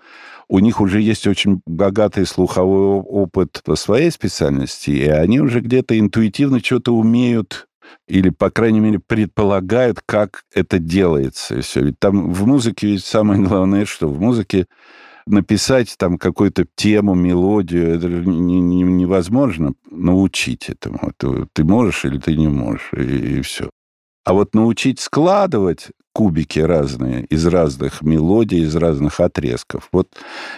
у 0.48 0.58
них 0.58 0.80
уже 0.80 1.00
есть 1.00 1.26
очень 1.28 1.62
богатый 1.64 2.26
слуховой 2.26 3.00
опыт 3.00 3.62
по 3.64 3.76
своей 3.76 4.10
специальности, 4.10 4.90
и 4.90 5.06
они 5.06 5.40
уже 5.40 5.60
где-то 5.60 5.98
интуитивно 5.98 6.58
что-то 6.58 6.94
умеют 6.94 7.68
или, 8.08 8.30
по 8.30 8.50
крайней 8.50 8.80
мере, 8.80 8.98
предполагают, 8.98 10.00
как 10.04 10.42
это 10.52 10.78
делается. 10.78 11.56
И 11.56 11.60
все. 11.60 11.82
Ведь 11.82 11.98
там 12.00 12.32
в 12.32 12.46
музыке 12.46 12.88
ведь 12.88 13.04
самое 13.04 13.40
главное, 13.42 13.84
что 13.84 14.08
в 14.08 14.20
музыке 14.20 14.66
написать 15.26 15.94
там 15.98 16.18
какую-то 16.18 16.66
тему, 16.74 17.14
мелодию, 17.14 17.94
это 17.94 18.08
не, 18.08 18.60
не, 18.60 18.82
невозможно 18.82 19.74
научить 19.90 20.68
этому. 20.68 21.12
Ты, 21.16 21.46
ты 21.52 21.64
можешь 21.64 22.04
или 22.04 22.18
ты 22.18 22.36
не 22.36 22.48
можешь, 22.48 22.90
и, 22.94 23.38
и 23.38 23.42
все. 23.42 23.70
А 24.24 24.32
вот 24.32 24.54
научить 24.54 25.00
складывать 25.00 25.88
кубики 26.12 26.58
разные 26.58 27.24
из 27.26 27.46
разных 27.46 28.02
мелодий, 28.02 28.62
из 28.62 28.76
разных 28.76 29.20
отрезков. 29.20 29.88
Вот 29.92 30.08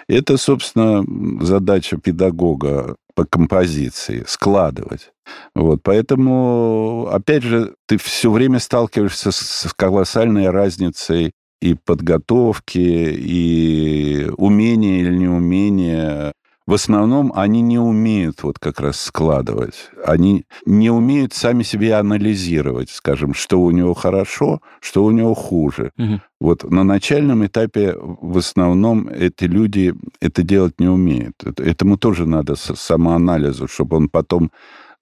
это, 0.08 0.36
собственно, 0.36 1.04
задача 1.44 1.98
педагога 1.98 2.96
по 3.14 3.24
композиции, 3.24 4.24
складывать. 4.26 5.12
Вот, 5.54 5.82
поэтому, 5.82 7.08
опять 7.12 7.42
же, 7.42 7.74
ты 7.86 7.98
все 7.98 8.30
время 8.30 8.58
сталкиваешься 8.58 9.30
с 9.30 9.72
колоссальной 9.76 10.50
разницей 10.50 11.32
и 11.62 11.74
подготовки, 11.74 12.78
и 12.78 14.28
умения 14.36 15.00
или 15.00 15.16
неумения. 15.16 16.32
В 16.66 16.74
основном 16.74 17.32
они 17.34 17.60
не 17.60 17.78
умеют 17.78 18.42
вот 18.42 18.58
как 18.58 18.80
раз 18.80 19.00
складывать. 19.00 19.90
Они 20.04 20.44
не 20.66 20.90
умеют 20.90 21.32
сами 21.32 21.62
себе 21.64 21.94
анализировать, 21.94 22.90
скажем, 22.90 23.34
что 23.34 23.60
у 23.60 23.70
него 23.70 23.94
хорошо, 23.94 24.60
что 24.80 25.04
у 25.04 25.10
него 25.10 25.34
хуже. 25.34 25.90
Угу. 25.98 26.20
Вот 26.40 26.70
на 26.70 26.84
начальном 26.84 27.44
этапе 27.46 27.94
в 27.96 28.38
основном 28.38 29.08
эти 29.08 29.44
люди 29.44 29.94
это 30.20 30.42
делать 30.42 30.80
не 30.80 30.88
умеют. 30.88 31.34
Этому 31.58 31.96
тоже 31.96 32.26
надо 32.26 32.54
самоанализу, 32.56 33.68
чтобы 33.68 33.96
он 33.96 34.08
потом 34.08 34.50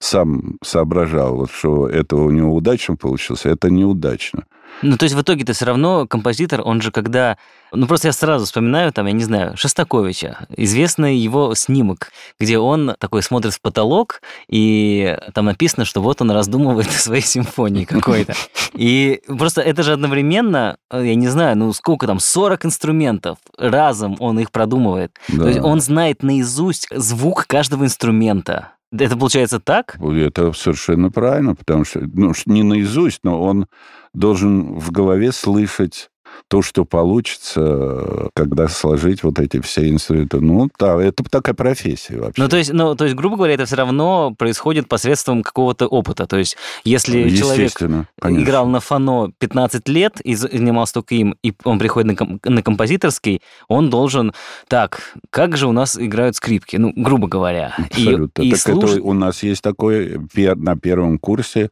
сам 0.01 0.57
соображал, 0.63 1.35
вот, 1.35 1.51
что 1.51 1.87
это 1.87 2.15
у 2.15 2.31
него 2.31 2.55
удачно 2.55 2.95
получилось, 2.95 3.45
а 3.45 3.49
это 3.49 3.69
неудачно. 3.69 4.43
Ну, 4.81 4.97
то 4.97 5.03
есть 5.03 5.15
в 5.15 5.21
итоге-то 5.21 5.53
все 5.53 5.65
равно 5.65 6.07
композитор, 6.07 6.61
он 6.63 6.81
же 6.81 6.91
когда... 6.91 7.37
Ну, 7.71 7.87
просто 7.87 8.07
я 8.07 8.13
сразу 8.13 8.45
вспоминаю, 8.45 8.91
там, 8.91 9.05
я 9.05 9.13
не 9.13 9.23
знаю, 9.23 9.55
Шостаковича, 9.55 10.47
известный 10.57 11.17
его 11.17 11.53
снимок, 11.55 12.11
где 12.39 12.57
он 12.57 12.95
такой 12.97 13.21
смотрит 13.21 13.53
в 13.53 13.61
потолок, 13.61 14.21
и 14.49 15.17
там 15.33 15.45
написано, 15.45 15.85
что 15.85 16.01
вот 16.01 16.21
он 16.21 16.31
раздумывает 16.31 16.87
о 16.95 16.99
своей 16.99 17.21
симфонии 17.21 17.85
какой-то. 17.85 18.33
И 18.73 19.21
просто 19.27 19.61
это 19.61 19.83
же 19.83 19.93
одновременно, 19.93 20.77
я 20.91 21.15
не 21.15 21.27
знаю, 21.27 21.57
ну, 21.57 21.71
сколько 21.73 22.07
там, 22.07 22.19
40 22.19 22.65
инструментов, 22.65 23.37
разом 23.57 24.15
он 24.19 24.39
их 24.39 24.51
продумывает. 24.51 25.11
Да. 25.27 25.43
То 25.43 25.47
есть 25.47 25.59
он 25.59 25.79
знает 25.79 26.23
наизусть 26.23 26.87
звук 26.91 27.45
каждого 27.45 27.85
инструмента. 27.85 28.71
Это 28.91 29.17
получается 29.17 29.59
так? 29.59 29.97
Это 29.99 30.51
совершенно 30.53 31.09
правильно, 31.09 31.55
потому 31.55 31.85
что, 31.85 32.01
ну, 32.01 32.33
не 32.45 32.63
наизусть, 32.63 33.21
но 33.23 33.41
он 33.41 33.67
должен 34.13 34.77
в 34.77 34.91
голове 34.91 35.31
слышать 35.31 36.10
то, 36.51 36.61
что 36.61 36.83
получится, 36.83 38.29
когда 38.33 38.67
сложить 38.67 39.23
вот 39.23 39.39
эти 39.39 39.61
все 39.61 39.89
инструменты. 39.89 40.41
Ну, 40.41 40.69
да, 40.77 41.01
это 41.01 41.23
такая 41.23 41.55
профессия 41.55 42.17
вообще. 42.19 42.41
Ну, 42.41 42.49
то 42.49 42.57
есть, 42.57 42.73
ну, 42.73 42.93
то 42.93 43.05
есть, 43.05 43.15
грубо 43.15 43.37
говоря, 43.37 43.53
это 43.53 43.65
все 43.65 43.77
равно 43.77 44.35
происходит 44.37 44.89
посредством 44.89 45.43
какого-то 45.43 45.87
опыта. 45.87 46.27
То 46.27 46.35
есть, 46.35 46.57
если 46.83 47.29
человек 47.29 47.71
конечно. 47.73 48.05
играл 48.27 48.67
на 48.67 48.81
фано 48.81 49.31
15 49.39 49.87
лет 49.87 50.19
и 50.19 50.35
занимался 50.35 50.95
только 50.95 51.15
им, 51.15 51.37
и 51.41 51.53
он 51.63 51.79
приходит 51.79 52.07
на, 52.07 52.15
ком- 52.17 52.41
на 52.43 52.61
композиторский, 52.61 53.41
он 53.69 53.89
должен... 53.89 54.33
Так, 54.67 55.15
как 55.29 55.55
же 55.55 55.69
у 55.69 55.71
нас 55.71 55.97
играют 55.97 56.35
скрипки? 56.35 56.75
Ну, 56.75 56.91
грубо 56.97 57.29
говоря. 57.29 57.75
Абсолютно. 57.77 58.41
И, 58.41 58.49
и 58.49 58.51
так 58.51 58.67
это 58.67 59.01
у 59.01 59.13
нас 59.13 59.41
есть 59.41 59.61
такой 59.61 60.19
на 60.35 60.75
первом 60.75 61.17
курсе 61.17 61.69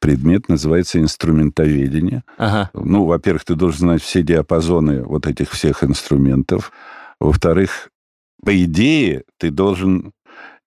предмет, 0.00 0.48
называется 0.48 0.98
инструментоведение. 0.98 2.24
Ага. 2.38 2.70
Ну, 2.74 3.04
во-первых, 3.04 3.44
ты 3.44 3.54
должен 3.54 3.80
знать 3.80 4.02
все 4.02 4.19
диапазоны 4.22 5.02
вот 5.02 5.26
этих 5.26 5.50
всех 5.50 5.84
инструментов. 5.84 6.72
Во-вторых, 7.18 7.90
по 8.44 8.64
идее, 8.64 9.24
ты 9.38 9.50
должен 9.50 10.12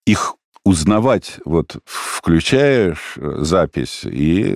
их 0.05 0.35
узнавать, 0.65 1.39
вот 1.45 1.77
включаешь 1.85 3.15
э, 3.17 3.37
запись 3.39 4.03
и 4.05 4.55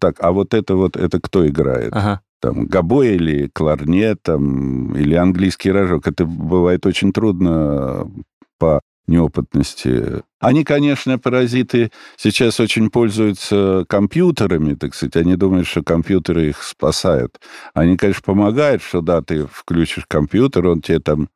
так, 0.00 0.16
а 0.18 0.32
вот 0.32 0.54
это 0.54 0.76
вот, 0.76 0.96
это 0.96 1.20
кто 1.20 1.46
играет? 1.46 1.92
Ага. 1.94 2.22
Там 2.40 2.66
гобой 2.66 3.14
или 3.16 3.48
кларнет, 3.48 4.22
там, 4.22 4.96
или 4.96 5.14
английский 5.14 5.70
рожок. 5.70 6.08
Это 6.08 6.24
бывает 6.24 6.86
очень 6.86 7.12
трудно 7.12 8.10
по 8.58 8.80
неопытности. 9.06 10.22
Они, 10.40 10.64
конечно, 10.64 11.18
паразиты 11.18 11.90
сейчас 12.16 12.60
очень 12.60 12.90
пользуются 12.90 13.84
компьютерами, 13.88 14.74
так 14.74 14.94
сказать. 14.94 15.16
Они 15.16 15.36
думают, 15.36 15.66
что 15.66 15.82
компьютеры 15.82 16.48
их 16.48 16.62
спасают. 16.62 17.40
Они, 17.74 17.96
конечно, 17.96 18.22
помогают, 18.24 18.82
что 18.82 19.00
да, 19.00 19.22
ты 19.22 19.46
включишь 19.46 20.06
компьютер, 20.08 20.66
он 20.66 20.82
тебе 20.82 21.00
там 21.00 21.28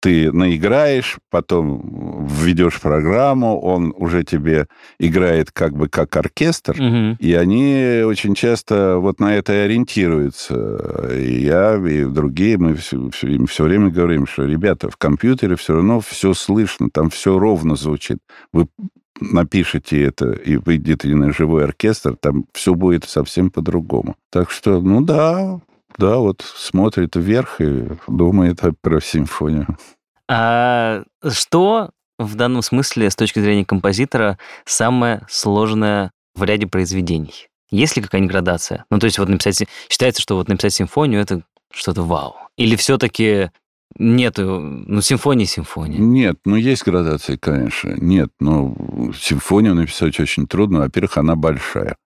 ты 0.00 0.32
наиграешь, 0.32 1.18
потом 1.30 2.26
введешь 2.26 2.80
программу, 2.80 3.60
он 3.60 3.94
уже 3.96 4.24
тебе 4.24 4.66
играет 4.98 5.50
как 5.52 5.76
бы 5.76 5.88
как 5.88 6.16
оркестр, 6.16 6.72
угу. 6.72 7.16
и 7.18 7.34
они 7.34 8.02
очень 8.04 8.34
часто 8.34 8.96
вот 8.96 9.20
на 9.20 9.36
это 9.36 9.52
и 9.52 9.56
ориентируются. 9.56 11.10
И 11.14 11.42
я, 11.42 11.76
и 11.76 12.04
другие, 12.04 12.58
мы 12.58 12.74
все, 12.74 13.10
все, 13.10 13.28
им 13.28 13.46
все 13.46 13.64
время 13.64 13.90
говорим, 13.90 14.26
что, 14.26 14.44
ребята, 14.44 14.90
в 14.90 14.96
компьютере 14.96 15.56
все 15.56 15.74
равно 15.74 16.00
все 16.00 16.34
слышно, 16.34 16.88
там 16.90 17.10
все 17.10 17.38
ровно 17.38 17.76
звучит. 17.76 18.18
Вы 18.52 18.66
напишите 19.20 20.02
это 20.02 20.32
и 20.32 20.56
выйдете 20.56 21.08
на 21.14 21.32
живой 21.32 21.64
оркестр, 21.64 22.16
там 22.16 22.46
все 22.52 22.74
будет 22.74 23.04
совсем 23.04 23.50
по-другому. 23.50 24.16
Так 24.30 24.50
что, 24.50 24.80
ну 24.80 25.02
да, 25.02 25.60
да, 25.98 26.16
вот 26.16 26.42
смотрит 26.42 27.16
вверх 27.16 27.60
и 27.60 27.88
думает 28.06 28.60
про 28.80 29.00
симфонию. 29.00 29.76
А 30.28 31.02
что 31.28 31.90
в 32.20 32.34
данном 32.34 32.62
смысле, 32.62 33.10
с 33.10 33.16
точки 33.16 33.40
зрения 33.40 33.64
композитора, 33.64 34.38
самое 34.66 35.22
сложное 35.28 36.12
в 36.34 36.44
ряде 36.44 36.66
произведений? 36.66 37.48
Есть 37.70 37.96
ли 37.96 38.02
какая-нибудь 38.02 38.32
градация? 38.32 38.84
Ну, 38.90 38.98
то 38.98 39.06
есть 39.06 39.18
вот 39.18 39.28
написать... 39.28 39.66
Считается, 39.88 40.20
что 40.20 40.36
вот 40.36 40.48
написать 40.48 40.74
симфонию— 40.74 41.20
это 41.22 41.42
что-то 41.72 42.02
вау. 42.02 42.36
Или 42.56 42.76
все-таки 42.76 43.50
нету... 43.96 44.60
Ну, 44.60 45.00
симфония— 45.00 45.46
симфония. 45.46 45.98
Нет, 45.98 46.36
ну, 46.44 46.56
есть 46.56 46.84
градации, 46.84 47.36
конечно. 47.36 47.94
Нет, 47.96 48.30
но 48.38 48.74
симфонию 49.18 49.74
написать 49.74 50.18
очень 50.20 50.46
трудно. 50.46 50.80
Во-первых, 50.80 51.16
она 51.16 51.36
большая. 51.36 51.96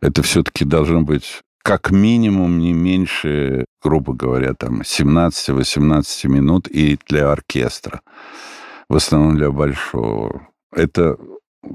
Это 0.00 0.22
все-таки 0.22 0.64
должно 0.64 1.00
быть 1.02 1.40
как 1.66 1.90
минимум 1.90 2.60
не 2.60 2.72
меньше, 2.72 3.64
грубо 3.82 4.12
говоря, 4.12 4.54
там 4.54 4.82
17-18 4.82 6.28
минут 6.28 6.68
и 6.68 6.96
для 7.08 7.32
оркестра. 7.32 8.02
В 8.88 8.94
основном 8.94 9.36
для 9.36 9.50
большого. 9.50 10.46
Это 10.72 11.16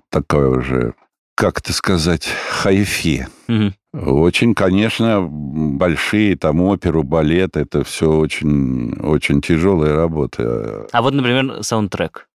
такое 0.09 0.47
уже, 0.47 0.93
как 1.35 1.59
это 1.59 1.73
сказать, 1.73 2.25
хайфи. 2.25 3.27
Мгм. 3.49 3.75
Очень, 3.93 4.55
конечно, 4.55 5.27
большие 5.27 6.37
там 6.37 6.61
оперу, 6.61 7.03
балет, 7.03 7.57
это 7.57 7.83
все 7.83 8.09
очень, 8.09 8.93
очень 9.01 9.41
тяжелая 9.41 9.93
работа. 9.93 10.87
А 10.93 11.01
вот, 11.01 11.13
например, 11.13 11.61
саундтрек 11.63 12.29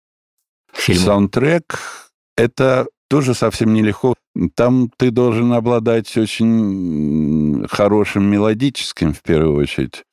к 0.73 0.79
фильму. 0.79 1.05
Саундтрек– 1.05 1.79
это 2.39 2.87
тоже 3.13 3.35
совсем 3.35 3.75
нелегко. 3.75 4.15
Там 4.55 4.91
ты 4.97 5.11
должен 5.11 5.53
обладать 5.53 6.17
очень 6.17 7.67
хорошим 7.69 8.25
мелодическим, 8.25 9.13
в 9.13 9.21
первую 9.21 9.55
очередь, 9.57 10.05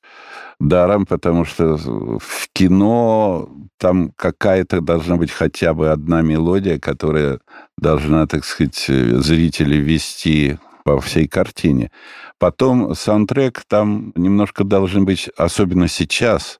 даром, 0.59 1.05
потому 1.05 1.45
что 1.45 1.77
в 1.77 2.49
кино 2.51 3.47
там 3.77 4.11
какая-то 4.17 4.81
должна 4.81 5.15
быть 5.15 5.31
хотя 5.31 5.73
бы 5.73 5.91
одна 5.91 6.21
мелодия, 6.21 6.77
которая 6.77 7.39
должна, 7.77 8.27
так 8.27 8.43
сказать, 8.43 8.85
зрителей 8.87 9.79
вести 9.79 10.57
по 10.83 10.99
всей 10.99 11.29
картине. 11.29 11.91
Потом 12.37 12.93
саундтрек 12.95 13.63
там 13.65 14.11
немножко 14.17 14.65
должен 14.65 15.05
быть, 15.05 15.29
особенно 15.37 15.87
сейчас, 15.87 16.59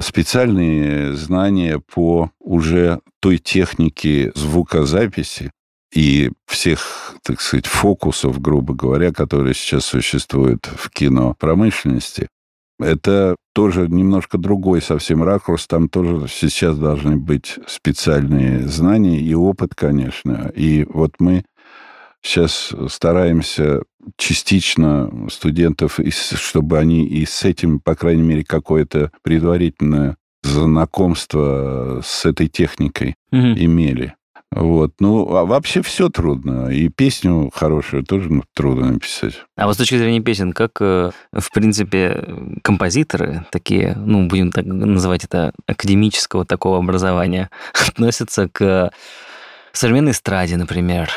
специальные 0.00 1.14
знания 1.14 1.78
по 1.78 2.30
уже 2.40 3.00
той 3.20 3.38
технике 3.38 4.32
звукозаписи 4.34 5.50
и 5.94 6.30
всех, 6.46 7.14
так 7.22 7.40
сказать, 7.40 7.66
фокусов, 7.66 8.40
грубо 8.40 8.74
говоря, 8.74 9.12
которые 9.12 9.54
сейчас 9.54 9.84
существуют 9.84 10.66
в 10.66 10.90
кинопромышленности. 10.90 12.28
Это 12.80 13.36
тоже 13.54 13.86
немножко 13.88 14.36
другой 14.36 14.82
совсем 14.82 15.22
ракурс. 15.22 15.66
Там 15.68 15.88
тоже 15.88 16.26
сейчас 16.28 16.76
должны 16.76 17.16
быть 17.16 17.58
специальные 17.68 18.66
знания 18.66 19.20
и 19.20 19.32
опыт, 19.34 19.76
конечно. 19.76 20.50
И 20.56 20.84
вот 20.88 21.14
мы 21.20 21.44
сейчас 22.24 22.72
стараемся 22.88 23.82
частично 24.16 25.10
студентов, 25.30 26.00
чтобы 26.10 26.78
они 26.78 27.06
и 27.06 27.24
с 27.24 27.44
этим, 27.44 27.80
по 27.80 27.94
крайней 27.94 28.22
мере, 28.22 28.44
какое-то 28.44 29.10
предварительное 29.22 30.16
знакомство 30.42 32.00
с 32.04 32.24
этой 32.24 32.48
техникой 32.48 33.14
Мгм. 33.30 33.54
имели. 33.56 34.14
Вот. 34.50 34.92
Ну, 35.00 35.34
а 35.34 35.44
вообще 35.44 35.82
все 35.82 36.08
трудно. 36.08 36.68
И 36.68 36.88
песню 36.88 37.50
хорошую 37.52 38.04
тоже 38.04 38.32
ну, 38.32 38.44
трудно 38.54 38.92
написать. 38.92 39.42
А 39.56 39.66
вот 39.66 39.74
с 39.74 39.78
точки 39.78 39.96
зрения 39.96 40.20
песен, 40.20 40.52
как, 40.52 40.80
э, 40.80 41.10
в 41.32 41.52
принципе, 41.52 42.24
композиторы 42.62 43.46
такие, 43.50 43.94
ну, 43.96 44.28
будем 44.28 44.52
так 44.52 44.64
называть 44.64 45.24
это, 45.24 45.52
академического 45.66 46.44
такого 46.44 46.78
образования, 46.78 47.50
относятся 47.88 48.48
к 48.48 48.92
современной 49.72 50.12
эстраде, 50.12 50.56
например? 50.56 51.10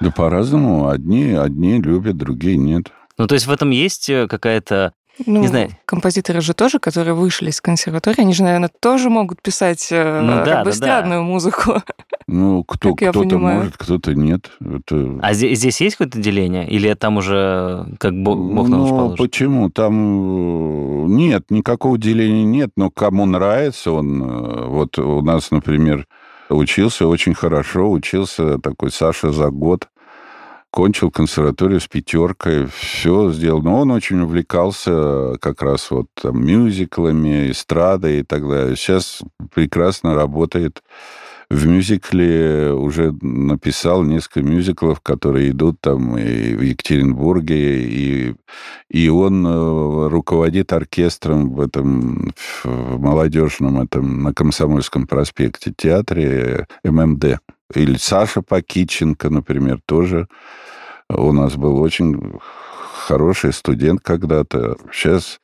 Да 0.00 0.10
по-разному. 0.10 0.88
Одни, 0.88 1.32
одни 1.32 1.80
любят, 1.80 2.16
другие 2.16 2.56
нет. 2.56 2.92
Ну, 3.18 3.26
то 3.26 3.34
есть 3.34 3.46
в 3.46 3.50
этом 3.50 3.70
есть 3.70 4.10
э, 4.10 4.26
какая-то... 4.28 4.92
Ну, 5.24 5.40
Не 5.40 5.46
знаю. 5.46 5.70
композиторы 5.86 6.42
же 6.42 6.52
тоже, 6.52 6.78
которые 6.78 7.14
вышли 7.14 7.48
из 7.48 7.62
консерватории, 7.62 8.20
они 8.20 8.34
же, 8.34 8.42
наверное, 8.42 8.70
тоже 8.80 9.08
могут 9.08 9.40
писать 9.40 9.88
э, 9.90 10.20
Ну 10.20 10.44
да, 10.44 10.44
как 10.44 10.64
бы 10.66 10.72
да, 10.78 11.00
да. 11.00 11.20
музыку. 11.22 11.82
Ну, 12.28 12.64
кто, 12.64 12.94
кто-то 12.94 13.20
понимаю. 13.20 13.58
может, 13.58 13.76
кто-то 13.78 14.14
нет. 14.14 14.50
Это... 14.60 15.18
А 15.22 15.32
здесь, 15.32 15.58
здесь 15.58 15.80
есть 15.80 15.96
какое-то 15.96 16.18
деление? 16.18 16.68
Или 16.68 16.92
там 16.92 17.18
уже 17.18 17.86
как 17.98 18.12
бог, 18.20 18.36
бог 18.36 18.68
на 18.68 18.76
ну, 18.78 19.16
почему? 19.16 19.70
Там 19.70 21.06
э, 21.06 21.08
нет, 21.08 21.50
никакого 21.50 21.96
деления 21.96 22.44
нет, 22.44 22.72
но 22.76 22.90
кому 22.90 23.24
нравится 23.24 23.92
он... 23.92 24.66
Вот 24.68 24.98
у 24.98 25.22
нас, 25.22 25.50
например, 25.50 26.06
учился 26.48 27.06
очень 27.06 27.34
хорошо, 27.34 27.90
учился 27.90 28.58
такой 28.58 28.90
Саша 28.90 29.32
за 29.32 29.50
год, 29.50 29.88
кончил 30.70 31.10
консерваторию 31.10 31.80
с 31.80 31.86
пятеркой, 31.86 32.66
все 32.66 33.32
сделал. 33.32 33.62
Но 33.62 33.80
он 33.80 33.90
очень 33.90 34.20
увлекался 34.20 35.36
как 35.40 35.62
раз 35.62 35.90
вот 35.90 36.08
там 36.14 36.44
мюзиклами, 36.44 37.50
эстрадой 37.50 38.20
и 38.20 38.22
так 38.22 38.48
далее. 38.48 38.76
Сейчас 38.76 39.22
прекрасно 39.54 40.14
работает 40.14 40.82
в 41.48 41.66
мюзикле 41.66 42.72
уже 42.72 43.12
написал 43.20 44.02
несколько 44.02 44.42
мюзиклов, 44.42 45.00
которые 45.00 45.50
идут 45.50 45.80
там 45.80 46.18
и 46.18 46.54
в 46.54 46.60
Екатеринбурге, 46.60 47.84
и, 47.84 48.34
и 48.90 49.08
он 49.08 49.46
э, 49.46 50.08
руководит 50.08 50.72
оркестром 50.72 51.50
в 51.50 51.60
этом 51.60 52.32
в 52.64 52.98
молодежном 52.98 53.80
этом 53.80 54.22
на 54.22 54.34
Комсомольском 54.34 55.06
проспекте 55.06 55.72
театре 55.76 56.66
ММД. 56.84 57.38
Или 57.74 57.96
Саша 57.96 58.42
Покиченко, 58.42 59.30
например, 59.30 59.80
тоже 59.86 60.28
у 61.08 61.32
нас 61.32 61.54
был 61.54 61.80
очень 61.80 62.38
хороший 63.06 63.52
студент 63.52 64.00
когда-то. 64.02 64.76
Сейчас 64.92 65.40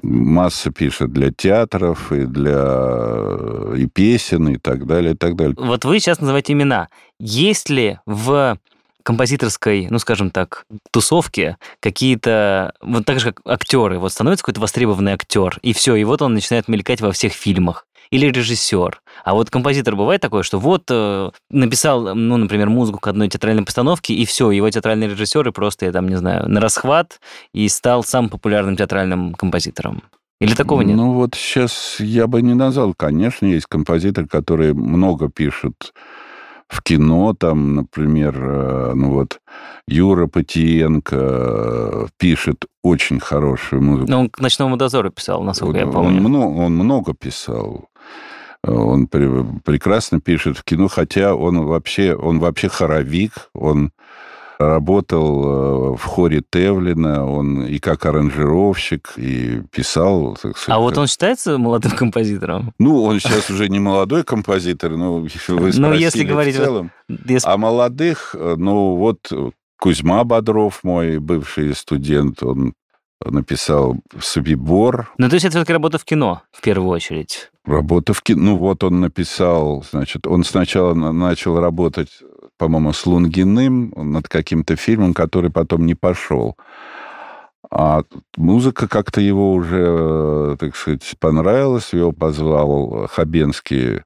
масса 0.00 0.70
пишет 0.70 1.12
для 1.12 1.30
театров 1.30 2.12
и 2.12 2.24
для 2.24 3.76
и 3.76 3.86
песен 3.86 4.48
и 4.48 4.56
так 4.56 4.86
далее, 4.86 5.14
и 5.14 5.16
так 5.16 5.36
далее. 5.36 5.54
Вот 5.58 5.84
вы 5.84 6.00
сейчас 6.00 6.20
называете 6.20 6.54
имена. 6.54 6.88
Есть 7.18 7.68
ли 7.68 7.98
в 8.06 8.58
композиторской, 9.02 9.88
ну, 9.90 9.98
скажем 9.98 10.30
так, 10.30 10.64
тусовке 10.90 11.56
какие-то, 11.80 12.72
вот 12.80 13.04
так 13.04 13.20
же, 13.20 13.32
как 13.32 13.40
актеры, 13.44 13.98
вот 13.98 14.12
становится 14.12 14.44
какой-то 14.44 14.60
востребованный 14.60 15.12
актер, 15.12 15.58
и 15.62 15.72
все, 15.72 15.96
и 15.96 16.04
вот 16.04 16.22
он 16.22 16.34
начинает 16.34 16.68
мелькать 16.68 17.00
во 17.00 17.12
всех 17.12 17.32
фильмах. 17.32 17.86
Или 18.12 18.26
режиссер. 18.26 19.00
А 19.24 19.32
вот 19.32 19.48
композитор 19.48 19.96
бывает 19.96 20.20
такое, 20.20 20.42
что 20.42 20.58
вот 20.58 20.82
э, 20.90 21.30
написал, 21.50 22.14
ну, 22.14 22.36
например, 22.36 22.68
музыку 22.68 22.98
к 23.00 23.08
одной 23.08 23.28
театральной 23.28 23.64
постановке, 23.64 24.12
и 24.12 24.26
все, 24.26 24.50
его 24.50 24.68
театральные 24.68 25.08
режиссеры 25.08 25.50
просто, 25.50 25.86
я 25.86 25.92
там 25.92 26.06
не 26.08 26.16
знаю, 26.16 26.46
на 26.46 26.60
расхват 26.60 27.20
и 27.54 27.66
стал 27.68 28.04
самым 28.04 28.28
популярным 28.28 28.76
театральным 28.76 29.32
композитором. 29.32 30.02
Или 30.40 30.54
такого 30.54 30.82
нет? 30.82 30.96
Ну 30.96 31.14
вот 31.14 31.34
сейчас 31.34 31.96
я 32.00 32.26
бы 32.26 32.42
не 32.42 32.52
назвал. 32.52 32.92
Конечно, 32.94 33.46
есть 33.46 33.66
композиторы, 33.66 34.26
которые 34.26 34.74
много 34.74 35.30
пишут 35.30 35.94
в 36.72 36.82
кино, 36.82 37.34
там, 37.34 37.74
например, 37.74 38.34
э, 38.40 38.92
ну 38.94 39.10
вот 39.12 39.40
Юра 39.86 40.26
Потиенко 40.26 41.16
э, 41.16 42.06
пишет 42.18 42.64
очень 42.82 43.20
хорошую 43.20 43.82
музыку. 43.82 44.10
Ну, 44.10 44.20
он 44.20 44.30
к 44.30 44.40
«Ночному 44.40 44.76
дозору» 44.76 45.10
писал, 45.10 45.42
насколько 45.42 45.78
я 45.78 45.86
Он- 45.86 45.92
помню. 45.92 46.16
Он, 46.16 46.22
много, 46.24 46.60
он 46.60 46.74
много 46.74 47.14
писал. 47.14 47.88
Он 48.64 49.04
пре- 49.06 49.60
прекрасно 49.64 50.20
пишет 50.20 50.56
в 50.56 50.64
кино, 50.64 50.88
хотя 50.88 51.34
он 51.34 51.64
вообще, 51.66 52.14
он 52.14 52.38
вообще 52.38 52.68
хоровик, 52.68 53.50
он 53.54 53.90
работал 54.68 55.94
э, 55.94 55.96
в 55.96 56.04
хоре 56.04 56.42
Тевлина, 56.50 57.24
он 57.26 57.64
и 57.66 57.78
как 57.78 58.04
аранжировщик, 58.06 59.12
и 59.16 59.62
писал, 59.70 60.34
так 60.40 60.56
сказать. 60.58 60.76
А 60.76 60.80
вот 60.80 60.96
он 60.98 61.06
считается 61.06 61.58
молодым 61.58 61.92
композитором? 61.92 62.72
Ну, 62.78 63.02
он 63.02 63.20
сейчас 63.20 63.50
уже 63.50 63.68
не 63.68 63.78
молодой 63.80 64.24
композитор, 64.24 64.92
но 64.96 65.16
вы 65.20 65.28
спросили 65.30 65.80
Ну, 65.80 65.92
если 65.94 66.24
говорить 66.24 66.54
в 66.56 66.58
целом. 66.58 66.90
Если- 67.08 67.48
А 67.48 67.56
молодых, 67.56 68.34
э, 68.38 68.54
ну, 68.58 68.96
вот 68.96 69.30
Кузьма 69.80 70.22
Бодров, 70.24 70.80
мой 70.84 71.18
бывший 71.18 71.74
студент, 71.74 72.42
он 72.42 72.72
написал 73.24 73.96
«Собибор», 74.20 75.12
Ну, 75.18 75.28
то 75.28 75.34
есть 75.34 75.44
это 75.44 75.52
все-таки 75.52 75.72
работа 75.72 75.98
в 75.98 76.04
кино, 76.04 76.42
в 76.50 76.60
первую 76.60 76.88
очередь. 76.90 77.50
Работа 77.64 78.12
в 78.14 78.22
кино. 78.22 78.42
Ну, 78.42 78.56
вот 78.56 78.82
он 78.82 79.00
написал, 79.00 79.84
значит, 79.88 80.26
он 80.26 80.42
сначала 80.44 80.94
на- 80.94 81.12
начал 81.12 81.60
работать, 81.60 82.08
по-моему, 82.62 82.92
с 82.92 83.06
Лунгиным 83.06 83.92
над 83.96 84.28
каким-то 84.28 84.76
фильмом, 84.76 85.14
который 85.14 85.50
потом 85.50 85.84
не 85.84 85.96
пошел. 85.96 86.56
А 87.72 88.04
музыка 88.36 88.86
как-то 88.86 89.20
его 89.20 89.52
уже, 89.52 89.84
э, 89.84 90.56
так 90.60 90.76
сказать, 90.76 91.14
понравилась. 91.18 91.92
Его 91.92 92.12
позвал 92.12 93.08
Хабенский, 93.10 94.02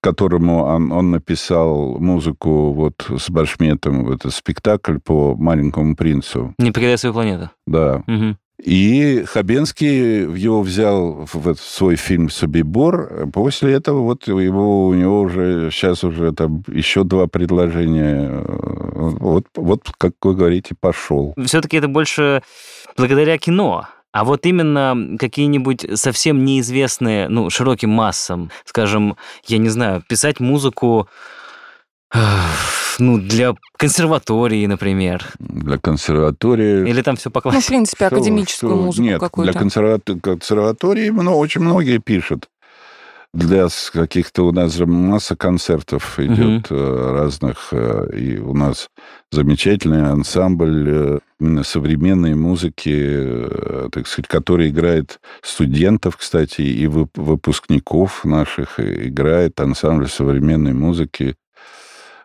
которому 0.00 0.64
он, 0.64 0.90
он 0.90 1.12
написал 1.12 1.96
музыку 2.00 2.72
вот 2.72 3.08
с 3.08 3.30
Башметом, 3.30 4.10
этот 4.10 4.34
спектакль 4.34 4.98
по 4.98 5.36
«Маленькому 5.36 5.94
принцу». 5.94 6.54
Не 6.58 6.72
покидай 6.72 6.98
свою 6.98 7.12
планету. 7.12 7.50
Да. 7.68 8.02
Мгм. 8.08 8.36
И 8.62 9.24
Хабенский 9.24 10.22
его 10.38 10.62
взял 10.62 11.26
в 11.32 11.56
свой 11.56 11.96
фильм 11.96 12.30
«Собибор». 12.30 13.28
После 13.32 13.72
этого 13.72 14.02
вот 14.02 14.28
его, 14.28 14.86
у 14.86 14.94
него 14.94 15.22
уже 15.22 15.70
сейчас 15.72 16.04
уже 16.04 16.32
там 16.32 16.62
еще 16.68 17.02
два 17.02 17.26
предложения. 17.26 18.40
Вот, 18.94 19.46
вот 19.56 19.90
как 19.98 20.12
вы 20.22 20.36
говорите, 20.36 20.76
пошел. 20.78 21.34
Все-таки 21.44 21.76
это 21.76 21.88
больше 21.88 22.42
благодаря 22.96 23.36
кино. 23.36 23.88
А 24.12 24.24
вот 24.24 24.46
именно 24.46 25.16
какие-нибудь 25.18 25.98
совсем 25.98 26.44
неизвестные, 26.44 27.28
ну, 27.28 27.50
широким 27.50 27.90
массам, 27.90 28.50
скажем, 28.64 29.16
я 29.46 29.58
не 29.58 29.70
знаю, 29.70 30.04
писать 30.06 30.38
музыку 30.38 31.08
ну, 32.98 33.18
для 33.18 33.54
консерватории, 33.76 34.66
например. 34.66 35.32
Для 35.38 35.78
консерватории... 35.78 36.88
Или 36.88 37.02
там 37.02 37.16
все 37.16 37.30
по 37.30 37.40
классике? 37.40 37.60
Ну, 37.60 37.62
в 37.62 37.68
принципе, 37.68 38.06
академическую 38.06 38.74
что, 38.74 38.82
музыку 38.82 39.02
Нет, 39.02 39.20
какую-то. 39.20 39.52
для 39.52 39.60
консерватории, 39.60 40.18
консерватории 40.20 41.08
ну, 41.10 41.38
очень 41.38 41.62
многие 41.62 41.98
пишут. 41.98 42.48
Для 43.34 43.68
каких-то 43.94 44.46
у 44.46 44.52
нас 44.52 44.74
же 44.74 44.84
масса 44.84 45.36
концертов 45.36 46.20
идет 46.20 46.70
угу. 46.70 47.14
разных. 47.14 47.68
Э, 47.72 48.10
и 48.14 48.36
у 48.36 48.52
нас 48.52 48.90
замечательный 49.30 50.10
ансамбль 50.10 50.86
э, 50.86 51.18
именно 51.40 51.64
современной 51.64 52.34
музыки, 52.34 53.48
так 53.90 54.06
сказать, 54.06 54.28
который 54.28 54.68
играет 54.68 55.18
студентов, 55.40 56.18
кстати, 56.18 56.60
и 56.60 56.86
выпускников 56.86 58.26
наших, 58.26 58.78
играет 58.78 59.58
ансамбль 59.58 60.08
современной 60.08 60.74
музыки 60.74 61.34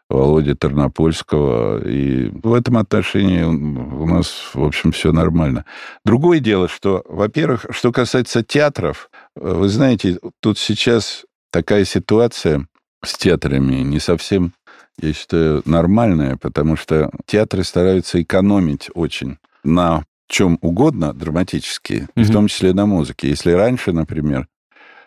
Володи 0.10 0.56
Тернопольского. 0.56 1.86
И 1.86 2.30
в 2.30 2.54
этом 2.54 2.78
отношении 2.78 3.44
у 3.44 4.06
нас, 4.06 4.52
в 4.54 4.64
общем, 4.64 4.92
все 4.92 5.12
нормально. 5.12 5.66
Другое 6.06 6.40
дело, 6.40 6.68
что, 6.68 7.04
во-первых, 7.08 7.66
что 7.72 7.92
касается 7.92 8.44
театров, 8.44 9.10
вы 9.36 9.68
знаете, 9.68 10.20
тут 10.40 10.58
сейчас 10.58 11.26
такая 11.52 11.86
ситуация 11.86 12.68
с 13.04 13.18
театрами 13.18 13.82
не 13.82 14.00
совсем, 14.00 14.54
я 15.00 15.14
считаю, 15.14 15.62
нормальная, 15.66 16.38
потому 16.38 16.76
что 16.76 17.12
театры 17.26 17.64
стараются 17.64 18.22
экономить 18.22 18.90
очень 18.94 19.38
на 19.64 20.04
чем 20.30 20.58
угодно 20.62 21.14
драматические, 21.14 22.08
mm-hmm. 22.16 22.24
в 22.24 22.32
том 22.32 22.48
числе 22.48 22.74
на 22.74 22.86
музыке. 22.86 23.30
Если 23.30 23.52
раньше, 23.52 23.94
например, 23.94 24.48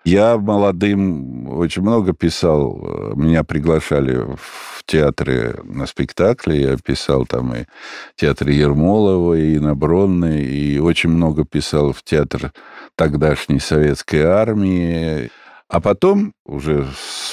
я 0.04 0.38
молодым 0.38 1.48
очень 1.48 1.82
много 1.82 2.12
писал. 2.12 3.12
Меня 3.14 3.44
приглашали 3.44 4.16
в 4.36 4.82
театры 4.86 5.60
на 5.64 5.86
спектакли. 5.86 6.54
Я 6.54 6.76
писал 6.76 7.26
там 7.26 7.54
и 7.54 7.64
в 8.16 8.20
театре 8.20 8.56
Ермолова, 8.56 9.34
и 9.34 9.58
на 9.58 9.74
и 10.26 10.78
очень 10.78 11.10
много 11.10 11.44
писал 11.44 11.92
в 11.92 12.02
театр 12.02 12.52
тогдашней 12.96 13.60
советской 13.60 14.22
армии. 14.22 15.30
А 15.68 15.80
потом, 15.80 16.32
уже, 16.44 16.84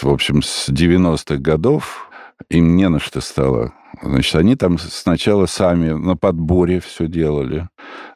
в 0.01 0.09
общем, 0.09 0.43
с 0.43 0.69
90-х 0.69 1.37
годов, 1.37 2.09
им 2.49 2.75
не 2.75 2.87
на 2.89 2.99
что 2.99 3.21
стало. 3.21 3.73
Значит, 4.03 4.35
они 4.35 4.55
там 4.55 4.77
сначала 4.77 5.47
сами 5.47 5.89
на 5.91 6.15
подборе 6.15 6.79
все 6.79 7.07
делали, 7.07 7.67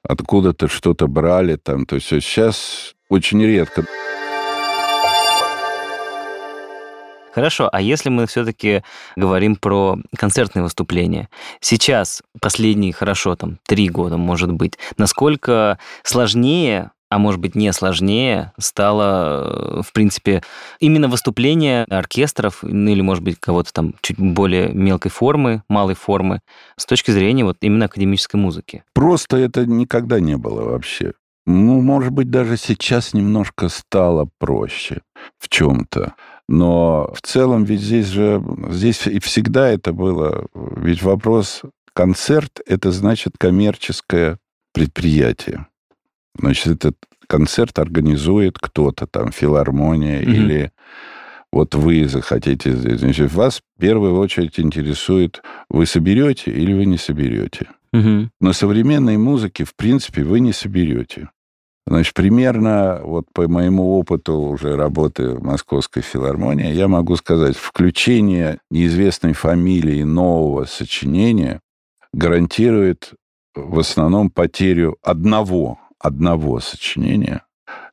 откуда-то 0.03 0.67
что-то 0.67 1.07
брали 1.07 1.55
там. 1.55 1.85
То 1.85 1.95
есть 1.95 2.07
сейчас 2.07 2.93
очень 3.09 3.41
редко. 3.43 3.85
Хорошо, 7.33 7.69
а 7.71 7.81
если 7.81 8.09
мы 8.09 8.27
все-таки 8.27 8.83
говорим 9.15 9.55
про 9.55 9.97
концертные 10.17 10.63
выступления, 10.63 11.29
сейчас, 11.59 12.21
последние, 12.41 12.93
хорошо, 12.93 13.35
там, 13.35 13.59
три 13.65 13.89
года, 13.89 14.17
может 14.17 14.51
быть, 14.51 14.77
насколько 14.97 15.79
сложнее 16.03 16.91
а 17.11 17.17
может 17.17 17.41
быть 17.41 17.55
не 17.55 17.73
сложнее, 17.73 18.53
стало, 18.57 19.43
э, 19.43 19.81
в 19.81 19.91
принципе, 19.91 20.41
именно 20.79 21.09
выступление 21.09 21.83
оркестров, 21.89 22.59
ну 22.61 22.89
или, 22.89 23.01
может 23.01 23.21
быть, 23.21 23.37
кого-то 23.37 23.73
там 23.73 23.95
чуть 24.01 24.17
более 24.17 24.69
мелкой 24.69 25.11
формы, 25.11 25.61
малой 25.67 25.95
формы, 25.95 26.39
с 26.77 26.85
точки 26.85 27.11
зрения 27.11 27.43
вот 27.43 27.57
именно 27.59 27.85
академической 27.85 28.37
музыки? 28.37 28.85
Просто 28.93 29.35
это 29.35 29.65
никогда 29.65 30.21
не 30.21 30.37
было 30.37 30.63
вообще. 30.63 31.11
Ну, 31.45 31.81
может 31.81 32.11
быть, 32.11 32.29
даже 32.29 32.57
сейчас 32.57 33.13
немножко 33.13 33.67
стало 33.69 34.29
проще 34.37 35.01
в 35.39 35.49
чем-то. 35.49 36.13
Но 36.47 37.11
в 37.13 37.21
целом 37.21 37.63
ведь 37.63 37.81
здесь 37.81 38.07
же, 38.07 38.43
здесь 38.69 39.07
и 39.07 39.19
всегда 39.19 39.69
это 39.69 39.93
было. 39.93 40.47
Ведь 40.53 41.01
вопрос 41.01 41.61
концерт– 41.93 42.59
это 42.65 42.91
значит 42.91 43.33
коммерческое 43.37 44.37
предприятие. 44.73 45.67
Значит, 46.37 46.67
этот 46.67 46.97
концерт 47.27 47.79
организует 47.79 48.59
кто-то 48.59 49.07
там, 49.07 49.31
филармония 49.31 50.21
mm-hmm. 50.21 50.31
или 50.31 50.71
вот 51.51 51.75
вы 51.75 52.07
захотите, 52.07 52.75
значит, 52.75 53.33
вас 53.33 53.61
в 53.77 53.81
первую 53.81 54.17
очередь 54.17 54.59
интересует, 54.59 55.41
вы 55.69 55.85
соберете 55.85 56.51
или 56.51 56.73
вы 56.73 56.85
не 56.85 56.97
соберете. 56.97 57.69
Угу. 57.93 58.29
На 58.39 58.53
современной 58.53 59.17
музыке, 59.17 59.63
в 59.63 59.75
принципе, 59.75 60.23
вы 60.23 60.39
не 60.39 60.53
соберете. 60.53 61.29
Значит, 61.87 62.13
примерно 62.13 63.01
вот 63.03 63.25
по 63.33 63.47
моему 63.47 63.97
опыту 63.97 64.35
уже 64.35 64.75
работы 64.75 65.31
в 65.31 65.43
Московской 65.43 66.03
филармонии, 66.03 66.71
я 66.71 66.87
могу 66.87 67.15
сказать, 67.15 67.57
включение 67.57 68.59
неизвестной 68.69 69.33
фамилии 69.33 70.03
нового 70.03 70.65
сочинения 70.65 71.59
гарантирует 72.13 73.13
в 73.55 73.79
основном 73.79 74.29
потерю 74.29 74.97
одного, 75.03 75.79
одного 75.99 76.59
сочинения, 76.59 77.43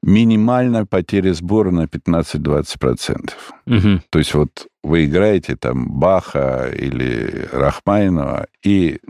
минимальная 0.03 0.85
потеря 0.85 1.33
сбора 1.35 1.71
на 1.71 1.85
15-20%. 1.85 3.33
Угу. 3.67 4.03
То 4.11 4.19
есть 4.19 4.35
вот 4.35 4.67
вы 4.83 5.07
играете 5.07 5.57
там 5.57 5.99
Баха 5.99 6.71
или 6.73 7.49
Рахмайнова, 7.53 8.47
и 8.63 9.01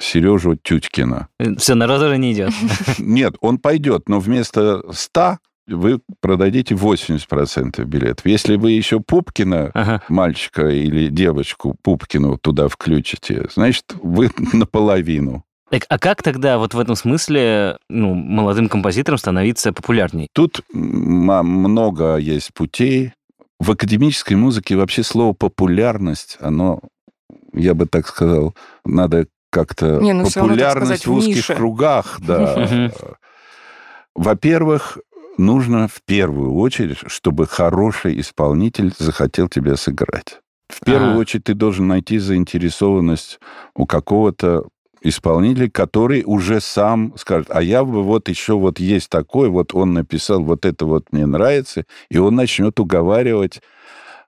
Сережу 0.00 0.56
Тютькина. 0.56 1.28
Все, 1.58 1.74
на 1.74 1.86
разоры 1.86 2.18
не 2.18 2.32
идет. 2.32 2.52
Нет, 2.98 3.36
он 3.40 3.58
пойдет, 3.58 4.08
но 4.08 4.20
вместо 4.20 4.82
100 4.92 5.38
вы 5.66 6.00
продадите 6.20 6.74
80% 6.74 7.84
билетов. 7.84 8.26
Если 8.26 8.56
вы 8.56 8.72
еще 8.72 9.00
Пупкина, 9.00 9.70
ага. 9.72 10.02
мальчика 10.08 10.68
или 10.68 11.08
девочку 11.08 11.74
Пупкину 11.82 12.38
туда 12.38 12.68
включите, 12.68 13.46
значит, 13.54 13.94
вы 14.02 14.30
наполовину. 14.52 15.44
Так, 15.70 15.86
а 15.88 15.98
как 15.98 16.22
тогда 16.22 16.58
вот 16.58 16.74
в 16.74 16.78
этом 16.78 16.94
смысле 16.94 17.78
ну, 17.88 18.14
молодым 18.14 18.68
композиторам 18.68 19.18
становиться 19.18 19.72
популярней? 19.72 20.28
Тут 20.32 20.60
много 20.72 22.16
есть 22.16 22.52
путей. 22.52 23.12
В 23.58 23.70
академической 23.70 24.34
музыке 24.34 24.76
вообще 24.76 25.02
слово 25.02 25.32
«популярность», 25.32 26.36
оно, 26.40 26.80
я 27.54 27.74
бы 27.74 27.86
так 27.86 28.06
сказал, 28.06 28.54
надо 28.84 29.26
как-то 29.54 30.00
Не, 30.00 30.12
ну, 30.12 30.24
популярность 30.24 31.02
сказать, 31.02 31.06
в 31.06 31.12
узких 31.12 31.36
нише. 31.36 31.54
кругах, 31.54 32.18
да. 32.20 32.90
Во-первых, 34.16 34.98
нужно 35.38 35.86
в 35.86 36.02
первую 36.04 36.54
очередь, 36.54 36.98
чтобы 37.06 37.46
хороший 37.46 38.20
исполнитель 38.20 38.92
захотел 38.98 39.48
тебя 39.48 39.76
сыграть. 39.76 40.40
В 40.68 40.84
первую 40.84 41.18
очередь 41.18 41.44
ты 41.44 41.54
должен 41.54 41.86
найти 41.86 42.18
заинтересованность 42.18 43.38
у 43.74 43.86
какого-то 43.86 44.66
исполнителя, 45.02 45.70
который 45.70 46.24
уже 46.26 46.60
сам 46.60 47.12
скажет, 47.16 47.48
а 47.50 47.62
я 47.62 47.84
бы 47.84 48.02
вот 48.02 48.28
еще 48.28 48.54
вот 48.54 48.80
есть 48.80 49.10
такой, 49.10 49.50
вот 49.50 49.74
он 49.74 49.92
написал, 49.92 50.42
вот 50.42 50.64
это 50.64 50.86
вот 50.86 51.12
мне 51.12 51.26
нравится, 51.26 51.84
и 52.10 52.18
он 52.18 52.34
начнет 52.34 52.80
уговаривать 52.80 53.60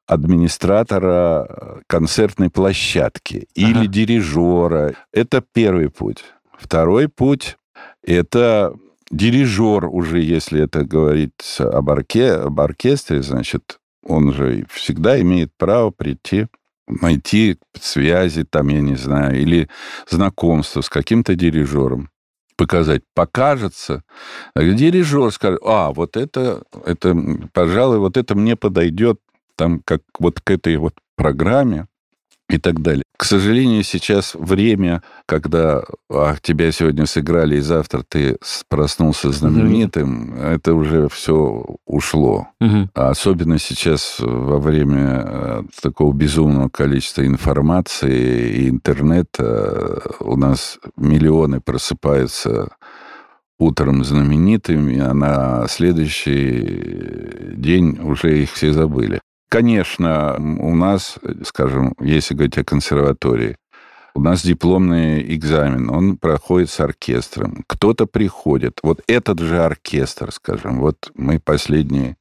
администратора 0.07 1.47
э, 1.49 1.81
концертной 1.87 2.51
площадки 2.51 3.49
ага. 3.57 3.69
или 3.69 3.87
дирижера. 3.87 4.95
Это 5.13 5.43
первый 5.53 5.91
путь. 5.91 6.25
Второй 6.59 7.09
путь– 7.09 7.57
это 8.03 8.75
дирижер 9.11 9.87
уже, 9.87 10.21
если 10.21 10.63
это 10.63 10.85
говорить 10.85 11.57
об, 11.59 11.91
орке, 11.91 12.33
об 12.33 12.61
оркестре, 12.61 13.23
значит, 13.23 13.79
он 14.05 14.33
же 14.33 14.67
всегда 14.71 15.21
имеет 15.21 15.51
право 15.57 15.91
прийти, 15.91 16.47
найти 16.87 17.59
связи, 17.81 18.45
там, 18.45 18.69
я 18.69 18.81
не 18.81 18.97
знаю, 18.97 19.41
или 19.41 19.69
знакомство 20.09 20.81
с 20.81 20.89
каким-то 20.89 21.35
дирижером 21.35 22.11
показать, 22.57 23.03
покажется, 23.15 24.03
дирижер 24.57 25.31
скажет, 25.31 25.61
а, 25.65 25.93
вот 25.93 26.17
это, 26.17 26.63
это, 26.85 27.15
пожалуй, 27.53 27.99
вот 27.99 28.17
это 28.17 28.35
мне 28.35 28.57
подойдет 28.57 29.21
там 29.57 29.81
как 29.85 30.03
вот 30.19 30.41
к 30.41 30.51
этой 30.51 30.77
вот 30.77 30.95
программе 31.17 31.87
и 32.49 32.59
так 32.59 32.81
далее. 32.81 33.03
К 33.17 33.25
сожалению, 33.25 33.83
сейчас 33.83 34.35
время, 34.35 35.03
когда 35.27 35.83
а, 36.11 36.37
тебя 36.41 36.71
сегодня 36.71 37.07
сыграли, 37.07 37.57
и 37.57 37.61
завтра 37.61 38.05
ты 38.09 38.37
проснулся 38.69 39.33
знаменитым, 39.33 40.35
mm-hmm. 40.35 40.55
это 40.55 40.75
уже 40.75 41.09
все 41.09 41.65
ушло. 41.87 42.49
Mm-hmm. 42.63 42.89
А 42.95 43.11
особенно 43.11 43.59
сейчас 43.59 44.17
во 44.21 44.59
время 44.59 45.25
э, 45.27 45.63
такого 45.83 46.13
безумного 46.13 46.69
количества 46.69 47.27
информации 47.27 48.51
и 48.51 48.69
интернета 48.69 50.03
у 50.21 50.37
нас 50.37 50.79
миллионы 50.97 51.61
просыпаются 51.61 52.69
утром 53.59 54.05
знаменитыми, 54.05 55.01
а 55.01 55.15
на 55.15 55.67
следующий 55.69 57.55
день 57.57 57.99
уже 58.03 58.43
их 58.43 58.53
все 58.53 58.73
забыли. 58.73 59.21
Конечно, 59.49 60.37
у 60.39 60.75
нас, 60.75 61.19
скажем, 61.45 61.95
если 62.01 62.35
говорить 62.35 62.59
о 62.59 62.65
консерватории, 62.65 63.57
у 64.15 64.21
нас 64.21 64.43
дипломный 64.43 65.35
экзамен, 65.35 65.91
он 65.91 66.17
проходит 66.17 66.71
с 66.71 66.81
оркестром. 66.81 67.65
Кто-то 67.67 68.07
приходит. 68.07 68.81
Вот 68.83 69.03
этот 69.07 69.41
же 69.41 69.63
оркестр, 69.63 70.33
скажем, 70.33 70.81
вот 70.81 71.13
мы 71.15 71.39
последние 71.39 72.17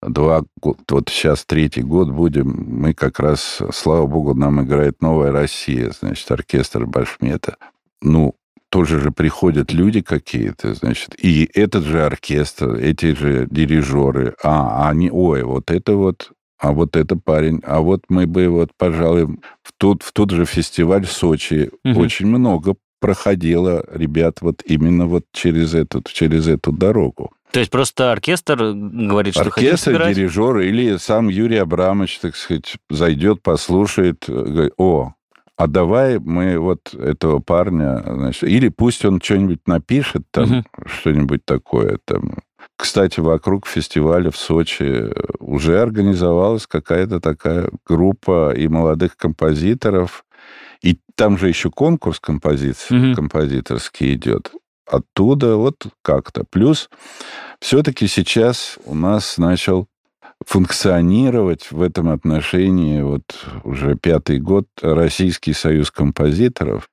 два 0.00 0.44
года, 0.62 0.78
вот 0.88 1.08
сейчас 1.08 1.44
третий 1.44 1.82
год 1.82 2.10
будем, 2.10 2.48
мы 2.66 2.94
как 2.94 3.20
раз, 3.20 3.58
слава 3.74 4.06
богу, 4.06 4.34
нам 4.34 4.62
играет 4.62 5.02
«Новая 5.02 5.32
Россия», 5.32 5.90
значит, 5.90 6.30
оркестр 6.30 6.86
Башмета. 6.86 7.56
Ну, 8.00 8.34
тоже 8.70 9.00
же 9.00 9.10
приходят 9.10 9.72
люди 9.72 10.00
какие-то, 10.00 10.74
значит, 10.74 11.14
и 11.22 11.50
этот 11.52 11.84
же 11.84 12.04
оркестр, 12.04 12.76
эти 12.76 13.14
же 13.14 13.46
дирижеры, 13.50 14.36
а, 14.42 14.88
они, 14.88 15.10
ой, 15.10 15.42
вот 15.42 15.70
это 15.70 15.96
вот 15.96 16.30
а 16.60 16.72
вот 16.72 16.94
это 16.94 17.16
парень, 17.16 17.60
а 17.64 17.80
вот 17.80 18.02
мы 18.08 18.26
бы 18.26 18.48
вот, 18.48 18.70
пожалуй, 18.76 19.38
в 19.62 19.72
тот, 19.78 20.02
в 20.02 20.12
тот 20.12 20.30
же 20.30 20.44
фестиваль 20.44 21.06
в 21.06 21.12
Сочи 21.12 21.70
угу. 21.84 22.00
очень 22.00 22.26
много 22.26 22.74
проходило 23.00 23.82
ребят 23.90 24.42
вот 24.42 24.62
именно 24.66 25.06
вот 25.06 25.24
через 25.32 25.74
эту, 25.74 26.02
через 26.02 26.48
эту 26.48 26.70
дорогу. 26.70 27.32
То 27.52 27.60
есть 27.60 27.72
просто 27.72 28.12
оркестр 28.12 28.74
говорит, 28.74 29.34
что 29.34 29.44
Оркестр, 29.44 30.06
дирижер 30.06 30.58
или 30.58 30.98
сам 30.98 31.28
Юрий 31.28 31.56
Абрамович, 31.56 32.18
так 32.18 32.36
сказать, 32.36 32.76
зайдет, 32.90 33.42
послушает, 33.42 34.24
говорит, 34.28 34.74
о, 34.76 35.14
а 35.56 35.66
давай 35.66 36.18
мы 36.18 36.58
вот 36.58 36.94
этого 36.94 37.40
парня, 37.40 38.02
значит, 38.06 38.44
или 38.44 38.68
пусть 38.68 39.04
он 39.04 39.20
что-нибудь 39.20 39.66
напишет 39.66 40.22
там, 40.30 40.58
угу. 40.58 40.64
что-нибудь 40.86 41.44
такое 41.44 41.98
там, 42.04 42.38
кстати, 42.80 43.20
вокруг 43.20 43.66
фестиваля 43.66 44.30
в 44.30 44.36
Сочи 44.38 45.12
уже 45.38 45.80
организовалась 45.80 46.66
какая-то 46.66 47.20
такая 47.20 47.68
группа 47.86 48.54
и 48.56 48.68
молодых 48.68 49.18
композиторов, 49.18 50.24
и 50.80 50.98
там 51.14 51.36
же 51.36 51.48
еще 51.48 51.70
конкурс 51.70 52.18
композиций, 52.20 53.10
угу. 53.10 53.16
композиторский 53.16 54.14
идет. 54.14 54.52
Оттуда 54.86 55.56
вот 55.56 55.86
как-то. 56.02 56.44
Плюс 56.48 56.88
все-таки 57.60 58.06
сейчас 58.06 58.78
у 58.86 58.94
нас 58.94 59.36
начал 59.36 59.86
функционировать 60.46 61.70
в 61.70 61.82
этом 61.82 62.08
отношении 62.08 63.02
вот 63.02 63.44
уже 63.62 63.94
пятый 63.94 64.40
год 64.40 64.66
Российский 64.80 65.52
союз 65.52 65.90
композиторов, 65.90 66.88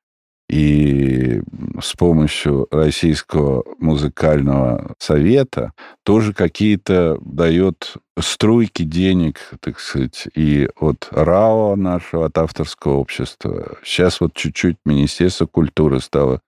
и 0.49 1.41
с 1.81 1.93
помощью 1.93 2.67
Российского 2.71 3.63
музыкального 3.79 4.95
совета 4.97 5.73
тоже 6.03 6.33
какие-то 6.33 7.17
дает 7.21 7.95
струйки 8.19 8.83
денег, 8.83 9.39
так 9.59 9.79
сказать, 9.79 10.27
и 10.33 10.69
от 10.79 11.09
РАО 11.11 11.75
нашего, 11.75 12.25
от 12.25 12.37
авторского 12.37 12.93
общества. 12.93 13.77
Сейчас 13.83 14.21
вот 14.21 14.33
чуть-чуть 14.33 14.77
Министерство 14.85 15.45
культуры 15.45 15.99
стало 15.99 16.41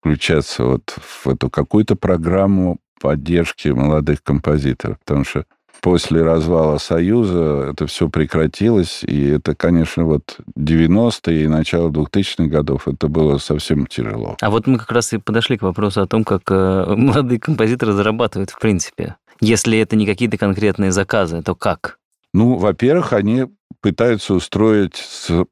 включаться 0.00 0.64
вот 0.64 0.96
в 0.96 1.28
эту 1.28 1.50
какую-то 1.50 1.96
программу 1.96 2.78
поддержки 3.00 3.68
молодых 3.68 4.22
композиторов, 4.22 4.98
потому 5.00 5.24
что 5.24 5.44
после 5.82 6.22
развала 6.22 6.78
Союза 6.78 7.68
это 7.72 7.86
все 7.86 8.08
прекратилось, 8.08 9.02
и 9.04 9.28
это, 9.28 9.54
конечно, 9.54 10.04
вот 10.04 10.38
90-е 10.56 11.44
и 11.44 11.48
начало 11.48 11.90
2000-х 11.90 12.44
годов, 12.44 12.88
это 12.88 13.08
было 13.08 13.38
совсем 13.38 13.86
тяжело. 13.86 14.36
А 14.40 14.50
вот 14.50 14.66
мы 14.66 14.78
как 14.78 14.92
раз 14.92 15.12
и 15.12 15.18
подошли 15.18 15.58
к 15.58 15.62
вопросу 15.62 16.00
о 16.00 16.06
том, 16.06 16.24
как 16.24 16.42
э, 16.50 16.94
молодые 16.96 17.38
композиторы 17.38 17.92
зарабатывают 17.92 18.50
в 18.50 18.58
принципе. 18.58 19.16
Если 19.40 19.76
это 19.78 19.96
не 19.96 20.06
какие-то 20.06 20.38
конкретные 20.38 20.92
заказы, 20.92 21.42
то 21.42 21.56
как? 21.56 21.98
Ну, 22.32 22.54
во-первых, 22.54 23.12
они 23.12 23.46
пытаются 23.80 24.34
устроить 24.34 25.02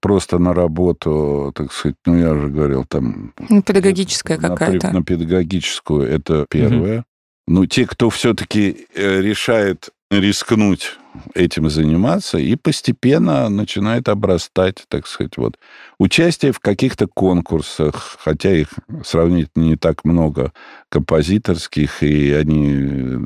просто 0.01 0.39
на 0.39 0.55
работу, 0.55 1.53
так 1.55 1.73
сказать, 1.73 1.97
ну, 2.07 2.17
я 2.17 2.33
уже 2.33 2.49
говорил, 2.49 2.85
там... 2.85 3.35
Ну, 3.49 3.63
педагогическая 3.63 4.39
какая-то. 4.39 4.93
На 4.93 5.03
педагогическую, 5.03 6.09
это 6.09 6.47
первое. 6.49 6.99
Угу. 6.99 7.05
Ну, 7.49 7.67
те, 7.67 7.85
кто 7.85 8.11
все-таки 8.11 8.87
э, 8.95 9.21
решает 9.21 9.91
рискнуть 10.11 10.99
этим 11.35 11.71
заниматься 11.71 12.39
и 12.39 12.57
постепенно 12.57 13.49
начинает 13.49 14.09
обрастать, 14.09 14.85
так 14.89 15.07
сказать, 15.07 15.37
вот. 15.37 15.59
Участие 15.99 16.53
в 16.53 16.61
каких-то 16.61 17.07
конкурсах, 17.07 18.17
хотя 18.19 18.53
их 18.53 18.69
сравнительно 19.05 19.65
не 19.65 19.77
так 19.77 20.05
много 20.05 20.53
композиторских, 20.89 22.03
и 22.03 22.33
они 22.33 22.73
э, 22.73 23.17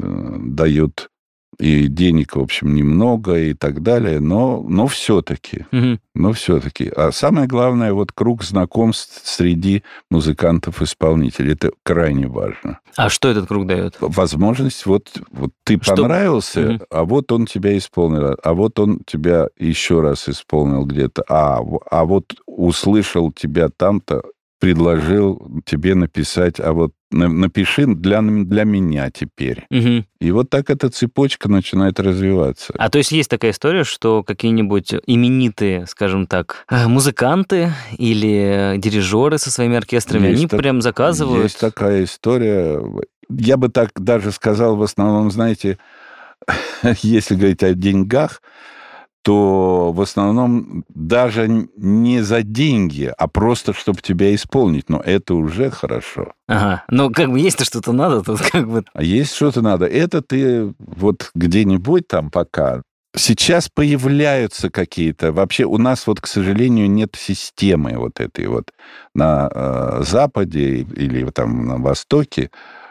дают 0.47 1.11
и 1.59 1.87
денег, 1.89 2.37
в 2.37 2.41
общем, 2.41 2.75
немного 2.75 3.37
и 3.39 3.55
так 3.55 3.83
далее, 3.83 4.21
но, 4.21 4.63
но 4.63 4.87
все-таки, 4.87 5.67
угу. 5.73 5.99
но 6.15 6.33
все-таки. 6.33 6.91
А 6.95 7.13
самое 7.13 7.47
главное, 7.47 7.93
вот 7.93 8.13
круг 8.13 8.45
знакомств 8.45 9.23
среди 9.25 9.83
музыкантов-исполнителей. 10.11 11.55
Это 11.55 11.71
крайне 11.83 12.27
важно. 12.27 12.81
А 12.97 13.09
что 13.09 13.29
этот 13.29 13.47
круг 13.47 13.67
дает? 13.67 13.97
Возможность, 14.01 14.87
вот, 14.87 15.11
вот 15.31 15.51
ты 15.65 15.79
что? 15.81 15.97
понравился, 15.97 16.75
угу. 16.75 16.85
а 16.91 17.05
вот 17.05 17.33
он 17.33 17.47
тебя 17.47 17.77
исполнил, 17.77 18.37
а 18.43 18.55
вот 18.55 18.79
он 18.79 19.01
тебя 19.07 19.49
еще 19.59 20.01
раз 20.01 20.29
исполнил 20.29 20.85
где-то, 20.85 21.25
а, 21.29 21.61
а 21.91 22.05
вот 22.05 22.35
услышал 22.47 23.33
тебя 23.33 23.69
там-то, 23.69 24.23
предложил 24.65 25.47
тебе 25.67 25.95
написать, 25.95 26.59
а 26.59 26.73
вот 26.73 26.93
напиши 27.11 27.87
для, 27.87 28.23
для 28.23 28.65
меня 28.65 29.11
теперь. 29.11 29.67
Угу. 29.71 30.05
И 30.21 30.31
вот 30.31 30.49
так 30.49 30.71
эта 30.71 30.89
цепочка 30.89 31.51
начинает 31.51 32.01
развиваться. 32.01 32.73
А 32.79 32.89
то 32.89 32.97
есть 32.97 33.13
есть 33.13 33.29
такая 33.29 33.51
история, 33.51 33.85
что 33.85 34.23
какие-нибудь 34.23 34.95
именитые, 35.07 35.87
скажем 35.87 36.27
так, 36.27 36.65
э, 36.71 36.89
музыканты 36.89 37.73
или 37.99 38.77
дирижеры 38.79 39.37
со 39.37 39.51
своими 39.51 39.77
оркестрами, 39.77 40.29
есть 40.29 40.39
они 40.39 40.49
так, 40.49 40.59
прям 40.59 40.81
заказывают? 40.81 41.45
Есть 41.45 41.61
такая 41.61 42.05
история. 42.05 42.83
Я 43.29 43.59
бы 43.59 43.69
так 43.69 43.91
даже 43.95 44.33
сказал, 44.33 44.77
в 44.77 44.83
основном, 44.83 45.31
знаете, 45.31 45.77
если 47.03 47.35
говорить 47.35 47.63
о 47.63 47.75
деньгах, 47.75 48.41
то 49.25 49.91
в 49.91 50.03
основном 50.03 50.85
даже 50.91 51.49
не 51.49 52.21
за 52.21 52.43
деньги, 52.43 53.11
а 53.17 53.27
просто 53.27 53.73
чтобы 53.73 54.03
тебя 54.03 54.35
исполнить. 54.35 54.91
Но 54.91 55.01
это 55.01 55.35
уже 55.35 55.71
хорошо. 55.71 56.35
Ага. 56.47 56.85
Но 56.91 57.09
как 57.09 57.31
бы 57.31 57.41
есть-то 57.41 57.65
что-то 57.65 57.93
надо, 57.93 58.23
тут 58.23 58.43
как 58.43 58.69
бы... 58.69 58.85
А 58.93 59.03
есть 59.03 59.35
что-то 59.35 59.63
надо. 59.63 59.87
Это 59.87 60.21
ты 60.21 60.75
вот 60.79 61.31
где-нибудь 61.35 62.07
там 62.07 62.31
пока 62.31 62.83
Сейчас 63.17 63.69
появляются 63.69 64.71
какие-то... 64.71 65.31
Вообще 65.31 65.65
у 65.65 65.79
нас 65.79 66.09
вот, 66.09 66.21
к 66.21 66.27
сожалению, 66.27 66.91
нет 66.91 67.15
системы 67.17 67.97
вот 67.97 68.19
этой 68.19 68.49
вот 68.49 68.73
на 69.15 69.49
э, 69.55 70.03
Западе 70.03 70.81
или 70.81 71.25
там 71.31 71.65
на 71.65 71.79
Востоке. 71.79 72.51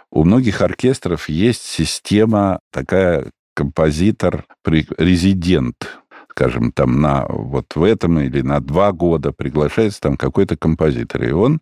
У 0.09 0.23
многих 0.23 0.61
оркестров 0.61 1.27
есть 1.27 1.63
система 1.63 2.61
такая 2.71 3.31
композитор-резидент 3.53 5.99
скажем, 6.35 6.71
там 6.71 6.99
на 6.99 7.25
вот 7.29 7.75
в 7.75 7.83
этом 7.83 8.19
или 8.19 8.41
на 8.41 8.59
два 8.59 8.91
года 8.91 9.31
приглашается 9.31 10.01
там 10.01 10.17
какой-то 10.17 10.57
композитор, 10.57 11.23
и 11.23 11.31
он 11.31 11.61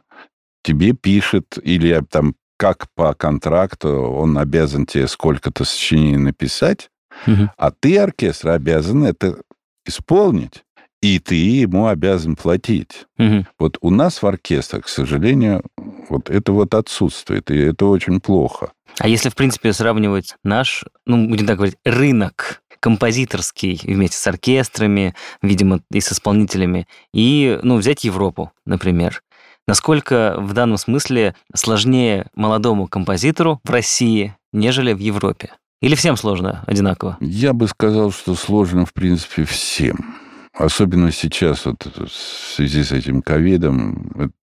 тебе 0.63 0.93
пишет, 0.93 1.57
или 1.62 2.01
там 2.10 2.36
как 2.57 2.88
по 2.95 3.13
контракту 3.13 3.89
он 3.89 4.38
обязан 4.38 4.86
тебе 4.86 5.07
сколько-то 5.07 5.65
сочинений 5.65 6.17
написать, 6.17 6.89
угу. 7.27 7.49
а 7.57 7.71
ты, 7.71 7.97
оркестр, 7.97 8.49
обязан 8.49 9.03
это 9.03 9.41
исполнить, 9.86 10.63
и 11.01 11.19
ты 11.19 11.36
ему 11.36 11.88
обязан 11.88 12.36
платить. 12.36 13.07
Угу. 13.17 13.47
Вот 13.60 13.77
у 13.81 13.89
нас 13.89 14.21
в 14.21 14.27
оркестре, 14.27 14.81
к 14.81 14.88
сожалению, 14.88 15.63
вот 16.07 16.29
это 16.29 16.53
вот 16.53 16.73
отсутствует, 16.75 17.51
и 17.51 17.57
это 17.57 17.88
очень 17.88 18.21
плохо. 18.21 18.71
А 18.99 19.07
если, 19.07 19.29
в 19.29 19.36
принципе, 19.36 19.73
сравнивать 19.73 20.36
наш, 20.43 20.86
ну, 21.05 21.27
будем 21.27 21.47
так 21.47 21.57
говорить, 21.57 21.77
рынок 21.84 22.61
композиторский 22.82 23.80
вместе 23.84 24.17
с 24.17 24.28
оркестрами, 24.28 25.15
видимо, 25.41 25.80
и 25.91 26.02
с 26.02 26.12
исполнителями, 26.12 26.88
и, 27.13 27.58
ну, 27.63 27.78
взять 27.78 28.04
Европу, 28.04 28.52
например. 28.65 29.24
Насколько 29.67 30.36
в 30.39 30.52
данном 30.54 30.78
смысле 30.78 31.36
сложнее 31.56 32.28
молодому 32.36 32.88
композитору 32.88 33.62
в 33.63 33.70
России, 33.70 34.36
нежели 34.52 34.91
в 34.91 35.00
Европе? 35.00 35.52
Или 35.82 35.96
всем 35.96 36.17
сложно 36.17 36.63
одинаково? 36.67 37.17
Я 37.22 37.54
бы 37.54 37.67
сказал, 37.67 38.12
что 38.12 38.36
сложно, 38.36 38.86
в 38.86 38.94
принципе, 38.94 39.46
всем. 39.46 40.15
Особенно 40.54 41.12
сейчас, 41.12 41.65
вот 41.65 41.86
в 41.86 42.10
связи 42.56 42.84
с 42.84 42.91
этим 42.91 43.22
ковидом, 43.22 44.34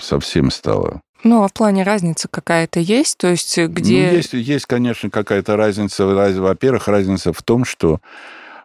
совсем 0.00 0.50
стало 0.50 1.02
ну, 1.24 1.42
а 1.42 1.48
в 1.48 1.52
плане 1.52 1.82
разницы 1.82 2.28
какая-то 2.30 2.80
есть? 2.80 3.18
То 3.18 3.28
есть 3.28 3.58
где... 3.58 4.08
Ну, 4.10 4.16
есть, 4.16 4.32
есть, 4.32 4.66
конечно, 4.66 5.10
какая-то 5.10 5.56
разница. 5.56 6.06
Во-первых, 6.06 6.88
разница 6.88 7.32
в 7.32 7.42
том, 7.42 7.64
что 7.64 8.00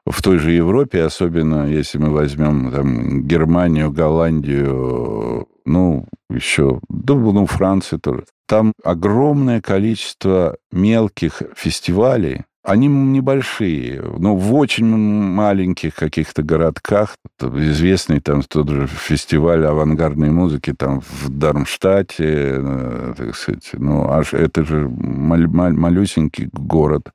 в 0.06 0.22
той 0.22 0.38
же 0.38 0.52
Европе, 0.52 1.04
особенно 1.04 1.66
если 1.68 1.98
мы 1.98 2.10
возьмем 2.10 2.72
там, 2.72 3.24
Германию, 3.24 3.92
Голландию, 3.92 5.48
ну, 5.66 6.06
еще, 6.30 6.80
ну, 6.90 7.46
Францию 7.46 8.00
тоже, 8.00 8.26
Там 8.48 8.74
огромное 8.84 9.62
количество 9.62 10.58
мелких 10.72 11.42
фестивалей, 11.56 12.44
они 12.64 12.88
небольшие, 12.88 14.02
но 14.18 14.36
в 14.36 14.54
очень 14.56 14.86
маленьких 14.86 15.96
каких-то 15.96 16.44
городках. 16.44 17.18
Известный 17.42 18.22
там 18.22 18.42
тот 18.44 18.70
же 18.70 18.88
фестиваль 18.88 19.66
авангардной 19.66 20.32
музыки 20.32 20.74
там 20.78 21.02
в 21.02 21.30
Дармштадте, 21.30 22.56
э, 22.58 23.14
так 23.18 23.36
сказать. 23.36 23.70
Ну, 23.74 24.10
аж 24.10 24.34
это 24.34 24.64
же 24.64 24.88
маль- 24.88 25.48
маль- 25.48 25.74
малюсенький 25.76 26.50
город. 26.54 27.12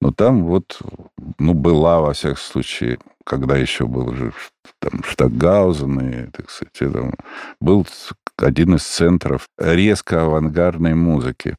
Но 0.00 0.12
там 0.12 0.44
вот, 0.44 0.80
ну, 1.38 1.54
была, 1.54 2.00
во 2.00 2.12
всяком 2.12 2.38
случае, 2.38 2.98
когда 3.24 3.56
еще 3.56 3.86
был 3.86 4.14
же 4.14 4.32
там 4.80 5.02
Штаггаузен, 5.04 6.00
и, 6.00 6.30
так 6.30 6.50
сказать, 6.50 6.92
там, 6.92 7.12
был 7.60 7.86
один 8.38 8.74
из 8.76 8.82
центров 8.82 9.46
резко 9.58 10.22
авангардной 10.22 10.94
музыки. 10.94 11.56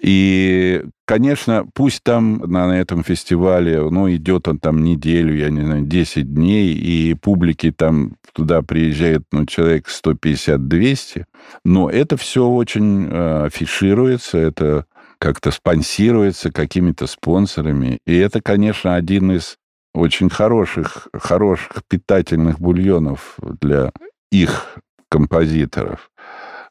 И, 0.00 0.82
конечно, 1.04 1.66
пусть 1.74 2.02
там 2.02 2.38
на 2.38 2.78
этом 2.78 3.04
фестивале, 3.04 3.82
ну, 3.90 4.12
идет 4.12 4.48
он 4.48 4.58
там 4.58 4.82
неделю, 4.82 5.36
я 5.36 5.50
не 5.50 5.62
знаю, 5.62 5.82
10 5.82 6.34
дней, 6.34 6.72
и 6.72 7.14
публики 7.14 7.70
там 7.70 8.16
туда 8.32 8.62
приезжает, 8.62 9.22
ну, 9.32 9.46
человек 9.46 9.88
150-200, 9.88 11.24
но 11.64 11.90
это 11.90 12.16
все 12.16 12.46
очень 12.46 13.08
э, 13.10 13.44
афишируется, 13.46 14.38
это 14.38 14.86
как-то 15.18 15.50
спонсируется 15.52 16.50
какими-то 16.50 17.06
спонсорами. 17.06 17.98
И 18.06 18.16
это, 18.16 18.40
конечно, 18.40 18.96
один 18.96 19.30
из 19.30 19.56
очень 19.94 20.30
хороших, 20.30 21.08
хороших 21.12 21.84
питательных 21.86 22.58
бульонов 22.58 23.36
для 23.60 23.92
их 24.32 24.78
композиторов. 25.08 26.10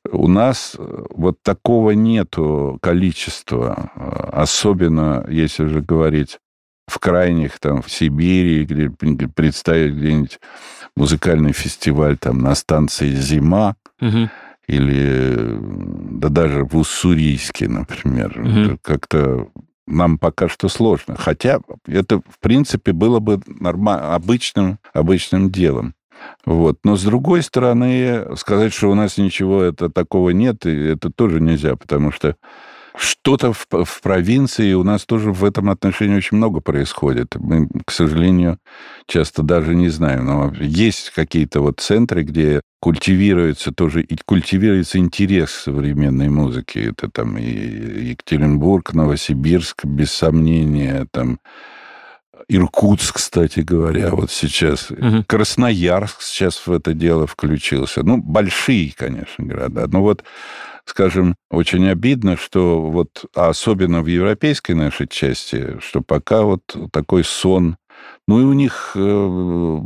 У 0.10 0.28
нас 0.28 0.76
э, 0.78 1.04
вот 1.12 1.42
такого 1.44 1.92
нету 1.92 2.80
количества, 2.82 3.92
э, 3.96 4.30
особенно 4.32 5.26
если 5.30 5.66
уже 5.66 5.82
говорить 5.82 6.40
в 6.88 7.00
крайних, 7.00 7.60
там, 7.60 7.82
в 7.82 7.92
Сибири, 7.92 8.66
где 8.66 9.28
представить 9.28 9.94
где-нибудь 9.94 10.40
музыкальный 10.96 11.54
фестиваль 11.54 12.18
там 12.18 12.40
на 12.40 12.56
станции 12.56 13.14
«Зима», 13.16 13.76
угу. 14.02 14.30
или 14.68 15.58
да 16.20 16.30
даже 16.30 16.66
в 16.66 16.76
Уссурийске, 16.76 17.68
например. 17.68 18.38
Угу. 18.40 18.80
Как-то 18.82 19.48
нам 19.88 20.18
пока 20.18 20.50
что 20.50 20.70
сложно. 20.70 21.16
Хотя 21.16 21.60
это, 21.86 22.20
в 22.20 22.40
принципе, 22.40 22.92
было 22.92 23.20
бы 23.20 23.42
норма- 23.48 24.16
обычным, 24.16 24.80
обычным 24.94 25.50
делом. 25.50 25.94
Вот. 26.46 26.80
Но 26.84 26.96
с 26.96 27.04
другой 27.04 27.44
стороны, 27.44 28.36
сказать, 28.36 28.74
что 28.74 28.90
у 28.90 28.96
нас 28.96 29.18
ничего 29.18 29.62
это, 29.62 29.90
такого 29.90 30.32
нет, 30.32 30.66
это 30.66 31.12
тоже 31.12 31.40
нельзя, 31.40 31.76
потому 31.76 32.12
что 32.12 32.36
что-то 32.96 33.54
в, 33.54 33.68
в 33.70 34.02
провинции 34.02 34.74
у 34.74 34.84
нас 34.84 35.06
тоже 35.06 35.32
в 35.32 35.46
этом 35.46 35.70
отношении 35.70 36.18
очень 36.18 36.38
много 36.38 36.62
происходит. 36.62 37.36
Мы, 37.36 37.68
к 37.86 37.92
сожалению, 37.92 38.58
часто 39.08 39.44
даже 39.44 39.76
не 39.76 39.90
знаем. 39.90 40.26
Но 40.26 40.54
есть 40.60 41.12
какие-то 41.12 41.62
вот 41.62 41.80
центры, 41.80 42.24
где 42.24 42.62
культивируется 42.80 43.72
тоже 43.72 44.02
и 44.02 44.18
культивируется 44.26 44.98
интерес 44.98 45.50
к 45.50 45.64
современной 45.64 46.30
музыке. 46.30 46.90
Это 46.90 47.10
там 47.10 47.38
и 47.38 48.10
Екатеринбург, 48.10 48.94
Новосибирск, 48.94 49.86
без 49.86 50.12
сомнения, 50.12 51.08
там 51.12 51.40
Иркутск, 52.48 53.16
кстати 53.16 53.62
говоря, 53.62 54.12
вот 54.12 54.32
сейчас. 54.32 54.92
Угу. 54.92 55.26
Красноярск 55.28 56.22
сейчас 56.22 56.66
в 56.66 56.72
это 56.72 56.94
дело 56.94 57.28
включился. 57.28 58.04
Ну, 58.04 58.18
большие, 58.18 58.94
конечно, 58.96 59.46
города. 59.46 59.88
Но 59.88 60.02
вот, 60.02 60.24
скажем, 60.86 61.36
очень 61.50 61.88
обидно, 61.88 62.38
что 62.38 62.82
вот, 62.82 63.26
а 63.36 63.50
особенно 63.50 64.02
в 64.02 64.08
европейской 64.08 64.74
нашей 64.74 65.08
части, 65.08 65.80
что 65.80 66.02
пока 66.02 66.44
вот 66.44 66.62
такой 66.92 67.24
сон, 67.24 67.78
ну 68.28 68.42
и 68.42 68.44
у 68.44 68.54
них, 68.54 68.92
э, 68.96 69.80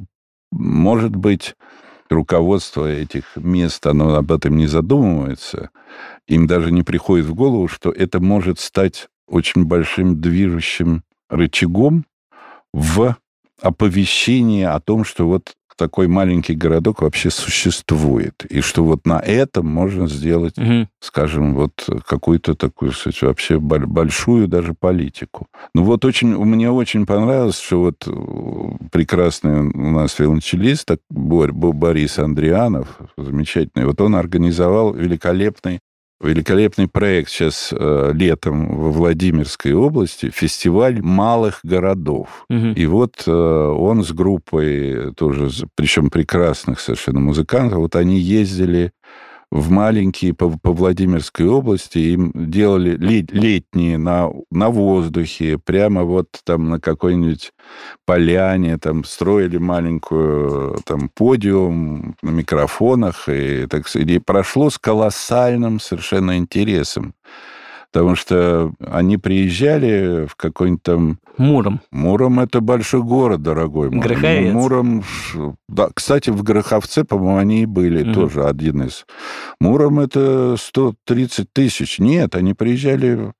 может 0.51 1.15
быть, 1.15 1.55
руководство 2.09 2.91
этих 2.91 3.35
мест, 3.35 3.85
оно 3.87 4.15
об 4.15 4.31
этом 4.31 4.57
не 4.57 4.67
задумывается. 4.67 5.69
Им 6.27 6.47
даже 6.47 6.71
не 6.71 6.83
приходит 6.83 7.25
в 7.25 7.33
голову, 7.33 7.67
что 7.67 7.91
это 7.91 8.19
может 8.19 8.59
стать 8.59 9.07
очень 9.27 9.65
большим 9.65 10.21
движущим 10.21 11.03
рычагом 11.29 12.05
в 12.75 13.15
оповещение 13.61 14.67
о 14.67 14.81
том, 14.81 15.05
что 15.05 15.27
вот 15.27 15.53
такой 15.77 16.07
маленький 16.07 16.55
городок 16.55 17.01
вообще 17.01 17.29
существует. 17.29 18.45
И 18.49 18.61
что 18.61 18.83
вот 18.83 19.05
на 19.05 19.19
этом 19.19 19.67
можно 19.67 20.07
сделать, 20.07 20.57
угу. 20.57 20.87
скажем, 20.99 21.55
вот 21.55 21.71
какую-то 22.05 22.55
такую, 22.55 22.91
кстати, 22.91 23.23
вообще 23.23 23.59
большую 23.59 24.47
даже 24.47 24.73
политику. 24.73 25.47
Ну 25.73 25.83
вот 25.83 26.05
очень, 26.05 26.37
мне 26.37 26.69
очень 26.69 27.05
понравилось, 27.05 27.59
что 27.59 27.79
вот 27.79 28.07
э, 28.07 28.87
прекрасный 28.91 29.61
у 29.61 29.91
нас 29.91 30.17
виолончелист 30.17 30.91
Борис 31.09 32.19
Андрианов, 32.19 32.97
замечательный, 33.17 33.85
вот 33.85 33.99
он 33.99 34.15
организовал 34.15 34.93
великолепный 34.93 35.79
великолепный 36.21 36.87
проект 36.87 37.29
сейчас 37.29 37.73
э, 37.77 38.11
летом 38.13 38.75
во 38.75 38.91
Владимирской 38.91 39.73
области, 39.73 40.29
фестиваль 40.29 41.01
малых 41.01 41.59
городов. 41.63 42.45
Угу. 42.49 42.67
И 42.75 42.85
вот 42.85 43.23
э, 43.27 43.31
он 43.31 44.03
с 44.03 44.11
группой 44.11 45.13
тоже, 45.13 45.49
причем 45.75 46.09
прекрасных 46.09 46.79
совершенно 46.79 47.19
музыкантов, 47.19 47.79
вот 47.79 47.95
они 47.95 48.19
ездили 48.19 48.91
в 49.51 49.69
маленькие 49.69 50.33
по, 50.33 50.49
по 50.49 50.71
Владимирской 50.71 51.47
области, 51.47 51.97
им 51.97 52.31
делали 52.35 52.97
лет, 52.97 53.31
летние 53.31 53.97
на, 53.97 54.29
на 54.51 54.69
воздухе, 54.69 55.57
прямо 55.57 56.03
вот 56.03 56.27
там 56.43 56.69
на 56.69 56.79
какой-нибудь 56.79 57.51
поляне, 58.05 58.77
там 58.77 59.03
строили 59.03 59.57
маленькую 59.57 60.79
там 60.85 61.09
подиум 61.09 62.15
на 62.21 62.29
микрофонах, 62.29 63.29
и, 63.29 63.67
так 63.67 63.87
сказать, 63.87 64.09
и 64.09 64.19
прошло 64.19 64.69
с 64.69 64.77
колоссальным 64.77 65.79
совершенно 65.79 66.37
интересом 66.37 67.13
потому 67.95 68.17
что 68.17 68.73
они 68.85 69.17
приезжали 69.17 70.27
в 70.27 70.35
какой-нибудь 70.35 70.83
там... 70.83 71.17
Муром. 71.37 71.79
Муром– 71.91 72.39
это 72.41 72.59
большой 72.59 73.01
город, 73.01 73.41
дорогой 73.41 73.89
мой. 73.89 74.01
Гроховец. 74.05 74.53
Муром... 74.53 75.03
Да, 75.69 75.87
кстати, 75.93 76.29
в 76.29 76.43
Гроховце, 76.43 77.05
по-моему, 77.05 77.37
они 77.37 77.61
и 77.63 77.65
были 77.65 78.03
угу. 78.03 78.13
тоже 78.13 78.43
один 78.43 78.83
из. 78.83 79.05
Муром– 79.61 79.99
это 80.01 80.57
130 80.59 81.47
тысяч. 81.53 81.97
Нет, 81.99 82.35
они 82.35 82.53
приезжали... 82.53 83.31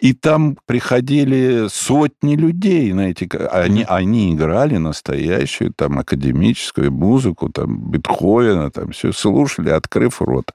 И 0.00 0.12
там 0.12 0.56
приходили 0.66 1.68
сотни 1.68 2.34
людей 2.34 2.92
на 2.92 3.10
эти... 3.10 3.28
Они, 3.52 3.84
они 3.88 4.34
играли 4.34 4.76
настоящую 4.78 5.72
там 5.72 6.00
академическую 6.00 6.90
музыку, 6.90 7.48
там 7.48 7.92
Бетховена, 7.92 8.70
там 8.70 8.90
все 8.90 9.12
слушали, 9.12 9.70
открыв 9.70 10.20
рот. 10.20 10.50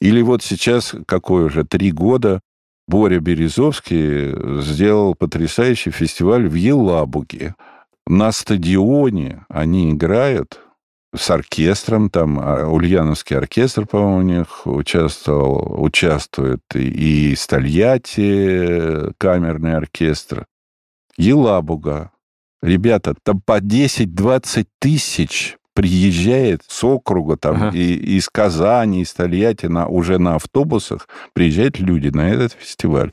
Или 0.00 0.22
вот 0.22 0.42
сейчас, 0.42 0.94
какой 1.06 1.44
уже, 1.44 1.64
три 1.64 1.92
года, 1.92 2.40
Боря 2.88 3.20
Березовский 3.20 4.60
сделал 4.62 5.14
потрясающий 5.14 5.90
фестиваль 5.90 6.48
в 6.48 6.54
Елабуге. 6.54 7.54
На 8.06 8.32
стадионе 8.32 9.44
они 9.48 9.92
играют 9.92 10.60
с 11.14 11.30
оркестром, 11.30 12.08
там 12.08 12.40
а, 12.40 12.66
Ульяновский 12.68 13.36
оркестр, 13.36 13.86
по-моему, 13.86 14.18
у 14.18 14.22
них 14.22 14.66
участвовал, 14.66 15.82
участвует 15.82 16.62
и 16.74 17.34
Стальяти, 17.36 19.12
камерный 19.18 19.76
оркестр. 19.76 20.46
Елабуга. 21.16 22.12
Ребята, 22.62 23.14
там 23.22 23.40
по 23.40 23.58
10-20 23.58 24.66
тысяч 24.78 25.56
приезжает 25.80 26.60
с 26.68 26.84
округа 26.84 27.38
там 27.38 27.56
ага. 27.56 27.76
и 27.76 27.94
из 28.18 28.28
Казани, 28.28 29.00
из 29.00 29.14
Тольятти 29.14 29.64
на, 29.64 29.86
уже 29.86 30.18
на 30.18 30.34
автобусах 30.34 31.08
приезжают 31.32 31.78
люди 31.78 32.08
на 32.08 32.28
этот 32.28 32.52
фестиваль. 32.52 33.12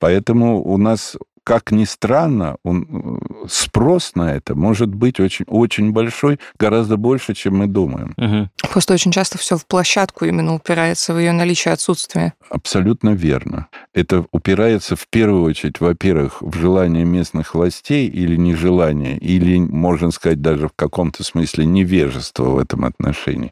Поэтому 0.00 0.60
у 0.60 0.76
нас 0.76 1.16
как 1.50 1.72
ни 1.72 1.84
странно, 1.84 2.58
он, 2.62 2.86
э, 2.88 3.48
спрос 3.48 4.12
на 4.14 4.32
это 4.32 4.54
может 4.54 4.94
быть 4.94 5.18
очень, 5.18 5.44
очень 5.48 5.90
большой, 5.90 6.38
гораздо 6.60 6.96
больше, 6.96 7.34
чем 7.34 7.56
мы 7.56 7.66
думаем. 7.66 8.14
Угу. 8.16 8.70
Просто 8.70 8.94
очень 8.94 9.10
часто 9.10 9.36
все 9.36 9.56
в 9.56 9.66
площадку 9.66 10.26
именно 10.26 10.54
упирается, 10.54 11.12
в 11.12 11.18
ее 11.18 11.32
наличие 11.32 11.74
отсутствие. 11.74 12.34
Абсолютно 12.50 13.14
верно. 13.14 13.66
Это 13.92 14.24
упирается 14.30 14.94
в 14.94 15.08
первую 15.08 15.42
очередь, 15.42 15.80
во-первых, 15.80 16.40
в 16.40 16.56
желание 16.56 17.04
местных 17.04 17.56
властей 17.56 18.06
или 18.06 18.36
нежелание, 18.36 19.18
или, 19.18 19.58
можно 19.58 20.12
сказать, 20.12 20.40
даже 20.40 20.68
в 20.68 20.72
каком-то 20.76 21.24
смысле 21.24 21.66
невежество 21.66 22.44
в 22.44 22.58
этом 22.58 22.84
отношении. 22.84 23.50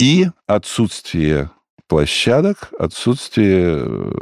И 0.00 0.26
отсутствие 0.48 1.50
площадок, 1.88 2.70
отсутствие, 2.78 3.82
э, 3.84 4.12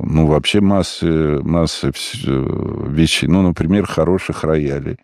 ну, 0.00 0.26
вообще 0.26 0.60
массы, 0.60 1.40
массы 1.42 1.88
э, 1.88 2.82
вещей. 2.88 3.28
Ну, 3.28 3.42
например, 3.42 3.86
хороших 3.86 4.44
роялей. 4.44 4.96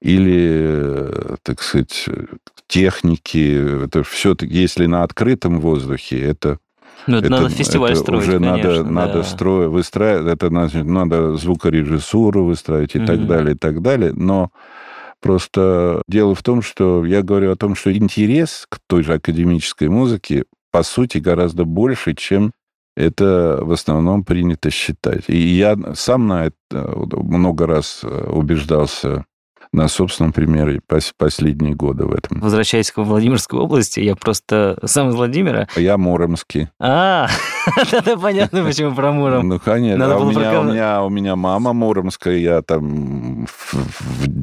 Или, 0.00 0.58
э, 0.60 1.36
так 1.42 1.62
сказать, 1.62 2.06
техники. 2.68 3.84
Это 3.84 4.02
все, 4.04 4.36
если 4.42 4.86
на 4.86 5.02
открытом 5.02 5.60
воздухе, 5.60 6.20
это 6.20 6.58
Ну, 7.06 7.16
это, 7.16 7.30
надо 7.30 7.48
фестиваль 7.48 7.92
это 7.92 8.00
строить, 8.00 8.22
уже 8.22 8.38
конечно, 8.38 8.56
надо, 8.56 8.84
да. 8.84 8.90
надо 8.90 9.22
строить, 9.22 9.70
выстраивать, 9.70 10.32
это 10.34 10.48
значит, 10.48 10.84
надо 10.84 11.36
звукорежиссуру 11.36 12.44
выстраивать 12.44 12.94
и 12.94 13.00
так 13.00 13.18
Мгм. 13.18 13.26
далее, 13.26 13.54
и 13.54 13.58
так 13.58 13.80
далее. 13.82 14.12
Но 14.14 14.50
просто 15.20 16.02
дело 16.06 16.34
в 16.34 16.42
том, 16.42 16.62
что 16.62 17.04
я 17.04 17.22
говорю 17.22 17.50
о 17.50 17.56
том, 17.56 17.74
что 17.74 17.92
интерес 17.92 18.66
к 18.68 18.78
той 18.86 19.02
же 19.02 19.14
академической 19.14 19.88
музыке, 19.88 20.44
по 20.78 20.84
сути, 20.84 21.18
гораздо 21.18 21.64
больше, 21.64 22.14
чем 22.14 22.52
это 22.96 23.58
в 23.62 23.72
основном 23.72 24.22
принято 24.22 24.70
считать. 24.70 25.24
И 25.26 25.36
я 25.36 25.76
сам 25.94 26.28
на 26.28 26.46
это 26.46 26.92
вот 26.94 27.14
много 27.14 27.66
раз 27.66 28.02
э, 28.04 28.30
убеждался 28.30 29.24
на 29.72 29.88
собственном 29.88 30.32
примере 30.32 30.80
пос- 30.88 31.12
последние 31.16 31.74
годы 31.74 32.04
в 32.06 32.12
этом. 32.12 32.40
Возвращаясь 32.40 32.90
к 32.90 32.98
Владимирской 32.98 33.58
области, 33.58 34.00
я 34.00 34.16
просто 34.16 34.78
сам 34.84 35.10
из 35.10 35.14
Владимира. 35.14 35.68
Я 35.76 35.96
муромский. 35.98 36.68
А, 36.80 37.28
да 38.04 38.16
понятно, 38.16 38.64
почему 38.64 38.94
про 38.94 39.12
Муром. 39.12 39.48
Ну, 39.48 39.58
конечно. 39.58 39.98
Надо 40.06 40.14
А 40.14 40.18
у, 40.18 40.30
меня, 40.30 40.38
у, 40.38 40.42
прокол- 40.64 40.72
меня, 40.72 41.02
у 41.02 41.08
меня 41.10 41.36
мама 41.36 41.72
муромская, 41.72 42.36
я 42.36 42.62
там 42.62 43.46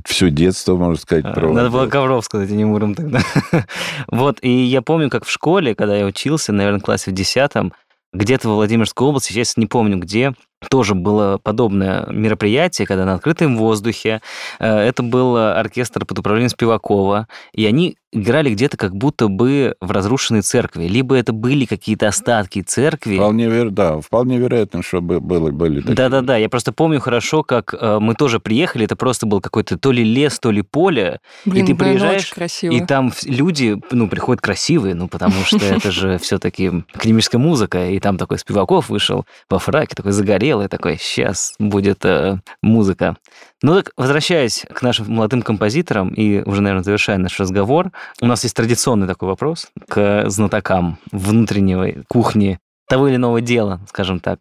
все 0.06 0.30
детство, 0.30 0.76
можно 0.76 0.96
сказать, 0.96 1.26
А, 1.26 1.34
проводил. 1.34 1.56
Надо 1.56 1.70
было 1.72 1.88
Ковров 1.88 2.26
сказать, 2.26 2.50
а 2.52 2.54
не 2.54 2.66
Муром 2.66 2.96
тогда. 2.96 3.20
Вот, 4.08 4.38
и 4.42 4.50
я 4.50 4.82
помню, 4.82 5.10
как 5.10 5.26
в 5.26 5.32
школе, 5.32 5.76
когда 5.76 5.96
я 5.96 6.06
учился, 6.06 6.52
наверное, 6.54 6.80
в 6.80 6.84
классе 6.84 7.12
в 7.12 7.14
десятом, 7.14 7.74
где-то 8.14 8.48
во 8.50 8.56
Владимирской 8.56 9.08
области, 9.08 9.34
сейчас 9.34 9.58
не 9.58 9.66
помню 9.66 9.98
где, 10.00 10.34
тоже 10.70 10.96
было 10.96 11.38
подобное 11.42 12.06
мероприятие, 12.10 12.88
когда 12.88 13.06
на 13.06 13.14
открытом 13.16 13.58
воздухе. 13.58 14.22
э, 14.60 14.78
Это 14.80 15.04
был 15.04 15.36
оркестр 15.38 16.06
под 16.06 16.20
управлением 16.20 16.50
Спивакова, 16.50 17.28
и 17.54 17.66
они 17.66 17.98
играли 18.12 18.50
где-то 18.52 18.78
как 18.78 18.96
будто 18.96 19.28
бы 19.28 19.76
в 19.82 19.92
разрушенной 19.92 20.40
церкви. 20.42 20.86
Либо 20.88 21.16
это 21.18 21.34
были 21.34 21.66
какие-то 21.66 22.08
остатки 22.08 22.62
церкви, 22.62 23.18
Вполне, 23.18 23.50
вер... 23.50 23.72
да, 23.72 24.00
вполне 24.00 24.38
вероятно, 24.38 24.82
что 24.84 25.02
бы- 25.02 25.20
было, 25.20 25.52
были 25.52 25.82
такие. 25.82 25.96
да-да-да, 25.96 26.38
я 26.38 26.48
просто 26.48 26.72
помню 26.72 27.02
хорошо, 27.02 27.44
как 27.44 27.74
э, 27.78 27.98
мы 28.00 28.14
тоже 28.16 28.40
приехали, 28.40 28.86
это 28.86 28.96
просто 28.96 29.26
был 29.26 29.42
какой-то 29.42 29.78
то 29.78 29.92
ли 29.92 30.02
лес, 30.06 30.40
то 30.40 30.50
ли 30.52 30.62
поле, 30.62 31.20
Блин, 31.44 31.66
ты 31.66 31.74
наверное, 31.74 31.92
приезжаешь, 31.94 32.22
очень 32.24 32.36
красиво. 32.36 32.74
и 32.74 32.80
там 32.86 33.12
люди, 33.26 33.82
ну, 33.92 34.08
приходят 34.08 34.40
красивые, 34.42 34.96
ну, 34.96 35.10
потому 35.10 35.34
что 35.44 35.58
это 35.58 35.92
же 35.92 36.18
все-таки 36.18 36.72
академическая 36.94 37.40
музыка, 37.42 37.90
и 37.90 38.00
там 38.00 38.18
такой 38.18 38.40
Спиваков 38.40 38.88
вышел 38.88 39.26
во 39.50 39.60
фраке, 39.60 39.94
такой 39.94 40.14
загорелый, 40.56 40.68
такой, 40.68 40.98
сейчас 40.98 41.54
будет 41.60 42.06
э, 42.06 42.40
музыка. 42.62 43.18
Ну 43.62 43.76
так, 43.76 43.92
возвращаясь 43.98 44.66
к 44.74 44.82
нашим 44.82 45.12
молодым 45.12 45.42
композиторам, 45.42 46.10
и 46.10 46.42
уже, 46.44 46.62
наверное, 46.62 46.84
завершая 46.84 47.18
наш 47.18 47.40
разговор, 47.40 47.92
у 48.22 48.26
нас 48.26 48.44
есть 48.44 48.56
традиционный 48.56 49.08
такой 49.08 49.30
вопрос 49.30 49.68
к 49.88 50.30
знатокам 50.30 50.98
внутренней 51.12 52.04
кухни 52.08 52.60
того 52.88 53.08
или 53.08 53.16
иного 53.16 53.42
дела, 53.42 53.82
скажем 53.90 54.20
так. 54.20 54.40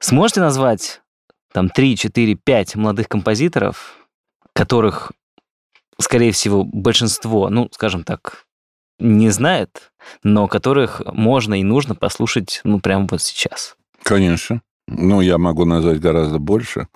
Сможете 0.00 0.40
назвать 0.40 1.00
там 1.52 1.68
3, 1.68 1.96
4, 1.96 2.34
5 2.34 2.76
молодых 2.76 3.08
композиторов, 3.08 3.96
которых, 4.52 5.12
скорее 5.98 6.32
всего, 6.32 6.64
большинство, 6.64 7.48
ну, 7.48 7.68
скажем 7.72 8.04
так, 8.04 8.44
не 8.98 9.30
знает, 9.30 9.92
но 10.22 10.48
которых 10.48 11.02
можно 11.06 11.54
и 11.60 11.64
нужно 11.64 11.94
послушать, 11.94 12.60
ну, 12.64 12.80
прямо 12.80 13.06
вот 13.10 13.22
сейчас. 13.22 13.76
Конечно. 14.02 14.62
Ну, 14.88 15.20
я 15.20 15.38
могу 15.38 15.64
назвать 15.64 16.00
гораздо 16.00 16.38
больше. 16.38 16.88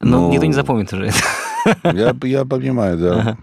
Но 0.00 0.28
Ну, 0.28 0.32
никто 0.32 0.46
не 0.46 0.52
запомнит 0.52 0.92
уже 0.92 1.06
это. 1.06 1.92
Я, 1.92 2.14
я 2.22 2.44
понимаю, 2.44 2.98
да. 2.98 3.20
Ага. 3.20 3.38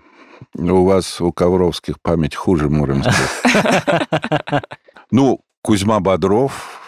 У 0.74 0.86
вас, 0.86 1.20
у 1.22 1.32
Ковровских, 1.32 1.96
память 2.02 2.36
хуже 2.36 2.70
муромских. 2.70 3.14
Ну, 5.12 5.42
Кузьма 5.62 6.00
Бодров, 6.00 6.80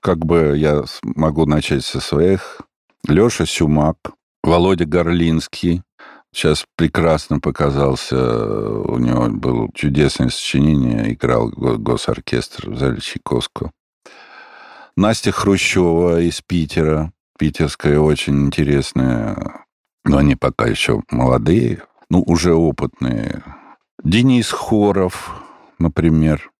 как 0.00 0.18
бы 0.18 0.54
я 0.56 0.82
могу 1.02 1.46
начать 1.46 1.84
со 1.84 2.00
своих. 2.00 2.60
Леша 3.06 3.46
Сюмак, 3.46 3.96
Володя 4.42 4.84
Горлинский. 4.84 5.82
Сейчас 6.34 6.64
прекрасно 6.76 7.38
показался. 7.40 8.16
У 8.16 8.98
него 8.98 9.28
было 9.28 9.68
чудесное 9.74 10.28
сочинение. 10.28 11.12
Играл 11.14 11.48
го- 11.50 11.78
госоркестр 11.78 12.70
в 12.70 12.78
зале 12.78 13.00
Чайковского. 13.00 13.70
Настя 14.98 15.30
Хрущева 15.30 16.20
из 16.22 16.40
Питера. 16.40 17.12
Питерская 17.38 18.00
очень 18.00 18.46
интересная. 18.46 19.64
Но 20.04 20.16
они 20.18 20.34
пока 20.34 20.66
еще 20.66 21.04
молодые. 21.08 21.84
Ну, 22.10 22.24
уже 22.26 22.52
опытные. 22.52 23.44
Денис 24.02 24.50
Хоров, 24.50 25.40
например. 25.78 26.50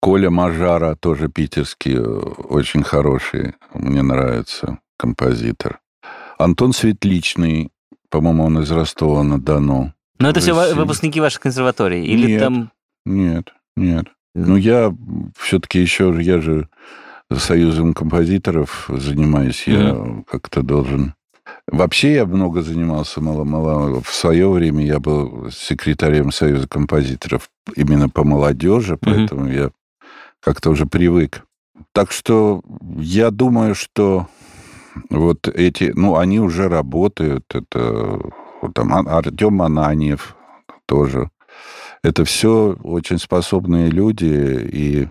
Коля 0.00 0.30
Мажара, 0.30 0.94
тоже 0.94 1.28
питерский, 1.28 1.98
очень 1.98 2.82
хороший, 2.82 3.52
мне 3.74 4.00
нравится 4.00 4.78
композитор. 4.98 5.80
Антон 6.38 6.72
Светличный, 6.72 7.70
по-моему, 8.08 8.44
он 8.44 8.62
из 8.62 8.70
Ростова-на-Дону. 8.70 9.92
Но 10.18 10.30
это 10.30 10.40
все 10.40 10.56
Россия. 10.56 10.74
выпускники 10.74 11.20
вашей 11.20 11.40
консерватории? 11.40 12.06
Или 12.06 12.28
Нет. 12.28 12.40
там... 12.40 12.70
Нет, 13.04 13.52
нет. 13.76 14.06
Ну, 14.34 14.56
я 14.56 14.90
все-таки 15.38 15.80
еще, 15.80 16.16
я 16.18 16.40
же 16.40 16.70
союзом 17.30 17.94
композиторов 17.94 18.88
занимаюсь, 18.88 19.66
я 19.66 20.22
как-то 20.28 20.62
должен... 20.62 21.14
Вообще 21.66 22.14
я 22.14 22.26
много 22.26 22.62
занимался 22.62 23.20
мало-мало. 23.20 24.02
В 24.02 24.12
свое 24.12 24.50
время 24.50 24.84
я 24.84 25.00
был 25.00 25.50
секретарем 25.50 26.30
Союза 26.30 26.68
композиторов 26.68 27.48
именно 27.74 28.08
по 28.08 28.24
молодежи, 28.24 28.98
поэтому 29.00 29.48
я 29.48 29.70
как-то 30.40 30.70
уже 30.70 30.84
привык. 30.86 31.44
Так 31.92 32.12
что 32.12 32.62
я 32.98 33.30
думаю, 33.30 33.74
что 33.74 34.28
вот 35.10 35.48
эти, 35.48 35.92
ну, 35.94 36.16
они 36.16 36.38
уже 36.38 36.68
работают. 36.68 37.44
Это 37.54 38.20
там 38.74 38.92
Артем 38.92 39.62
Ананьев 39.62 40.36
тоже. 40.86 41.30
Это 42.02 42.24
все 42.24 42.76
очень 42.82 43.18
способные 43.18 43.88
люди, 43.88 44.68
и 44.70 45.08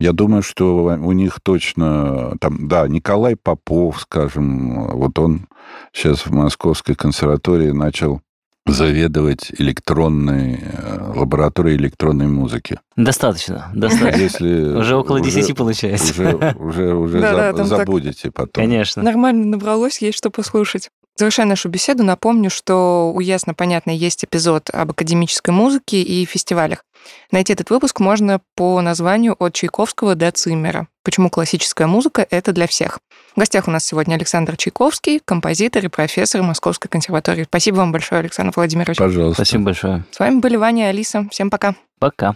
я 0.00 0.12
думаю, 0.12 0.42
что 0.42 0.86
у 1.00 1.12
них 1.12 1.38
точно 1.42 2.34
там, 2.40 2.66
да, 2.68 2.88
Николай 2.88 3.36
Попов, 3.36 4.00
скажем, 4.00 4.88
вот 4.96 5.18
он 5.18 5.46
сейчас 5.92 6.26
в 6.26 6.30
Московской 6.32 6.94
консерватории 6.94 7.70
начал 7.70 8.20
заведовать 8.66 9.50
электронной 9.58 10.60
э, 10.62 11.12
лабораторией 11.16 11.76
электронной 11.76 12.26
музыки. 12.28 12.78
Достаточно, 12.96 13.70
достаточно. 13.74 14.16
Если 14.20 14.76
Уже 14.76 14.96
около 14.96 15.20
10 15.20 15.56
получается. 15.56 16.12
уже, 16.12 16.54
уже, 16.58 16.94
уже 16.94 17.18
заб- 17.18 17.56
там 17.56 17.68
так- 17.68 17.78
забудете 17.78 18.30
потом. 18.30 18.50
Конечно. 18.64 19.02
Нормально 19.02 19.46
набралось, 19.46 20.00
есть 20.00 20.18
что 20.18 20.30
послушать. 20.30 20.90
Завершая 21.16 21.46
нашу 21.46 21.68
беседу, 21.68 22.02
напомню, 22.04 22.48
что 22.48 23.12
у 23.14 23.20
Ясно 23.20 23.52
Понятно 23.54 23.90
есть 23.90 24.24
эпизод 24.24 24.70
об 24.72 24.92
академической 24.92 25.50
музыке 25.50 26.00
и 26.02 26.24
фестивалях. 26.24 26.84
Найти 27.30 27.52
этот 27.52 27.70
выпуск 27.70 28.00
можно 28.00 28.40
по 28.56 28.80
названию 28.80 29.36
«От 29.38 29.54
Чайковского 29.54 30.14
до 30.14 30.30
Циммера. 30.32 30.88
Почему 31.04 31.30
классическая 31.30 31.86
музыка— 31.86 32.26
это 32.30 32.52
для 32.52 32.66
всех». 32.66 32.98
В 33.34 33.38
гостях 33.38 33.68
у 33.68 33.70
нас 33.70 33.84
сегодня 33.84 34.14
Александр 34.14 34.56
Чайковский, 34.56 35.20
композитор 35.24 35.84
и 35.84 35.88
профессор 35.88 36.42
Московской 36.42 36.88
консерватории. 36.88 37.44
Спасибо 37.44 37.76
вам 37.76 37.92
большое, 37.92 38.20
Александр 38.20 38.52
Владимирович. 38.56 38.98
Пожалуйста. 38.98 39.44
Спасибо 39.44 39.64
большое. 39.64 40.04
С 40.10 40.18
вами 40.18 40.40
были 40.40 40.56
Ваня 40.56 40.86
и 40.86 40.88
Алиса. 40.88 41.28
Всем 41.30 41.50
пока. 41.50 41.74
Пока. 42.00 42.34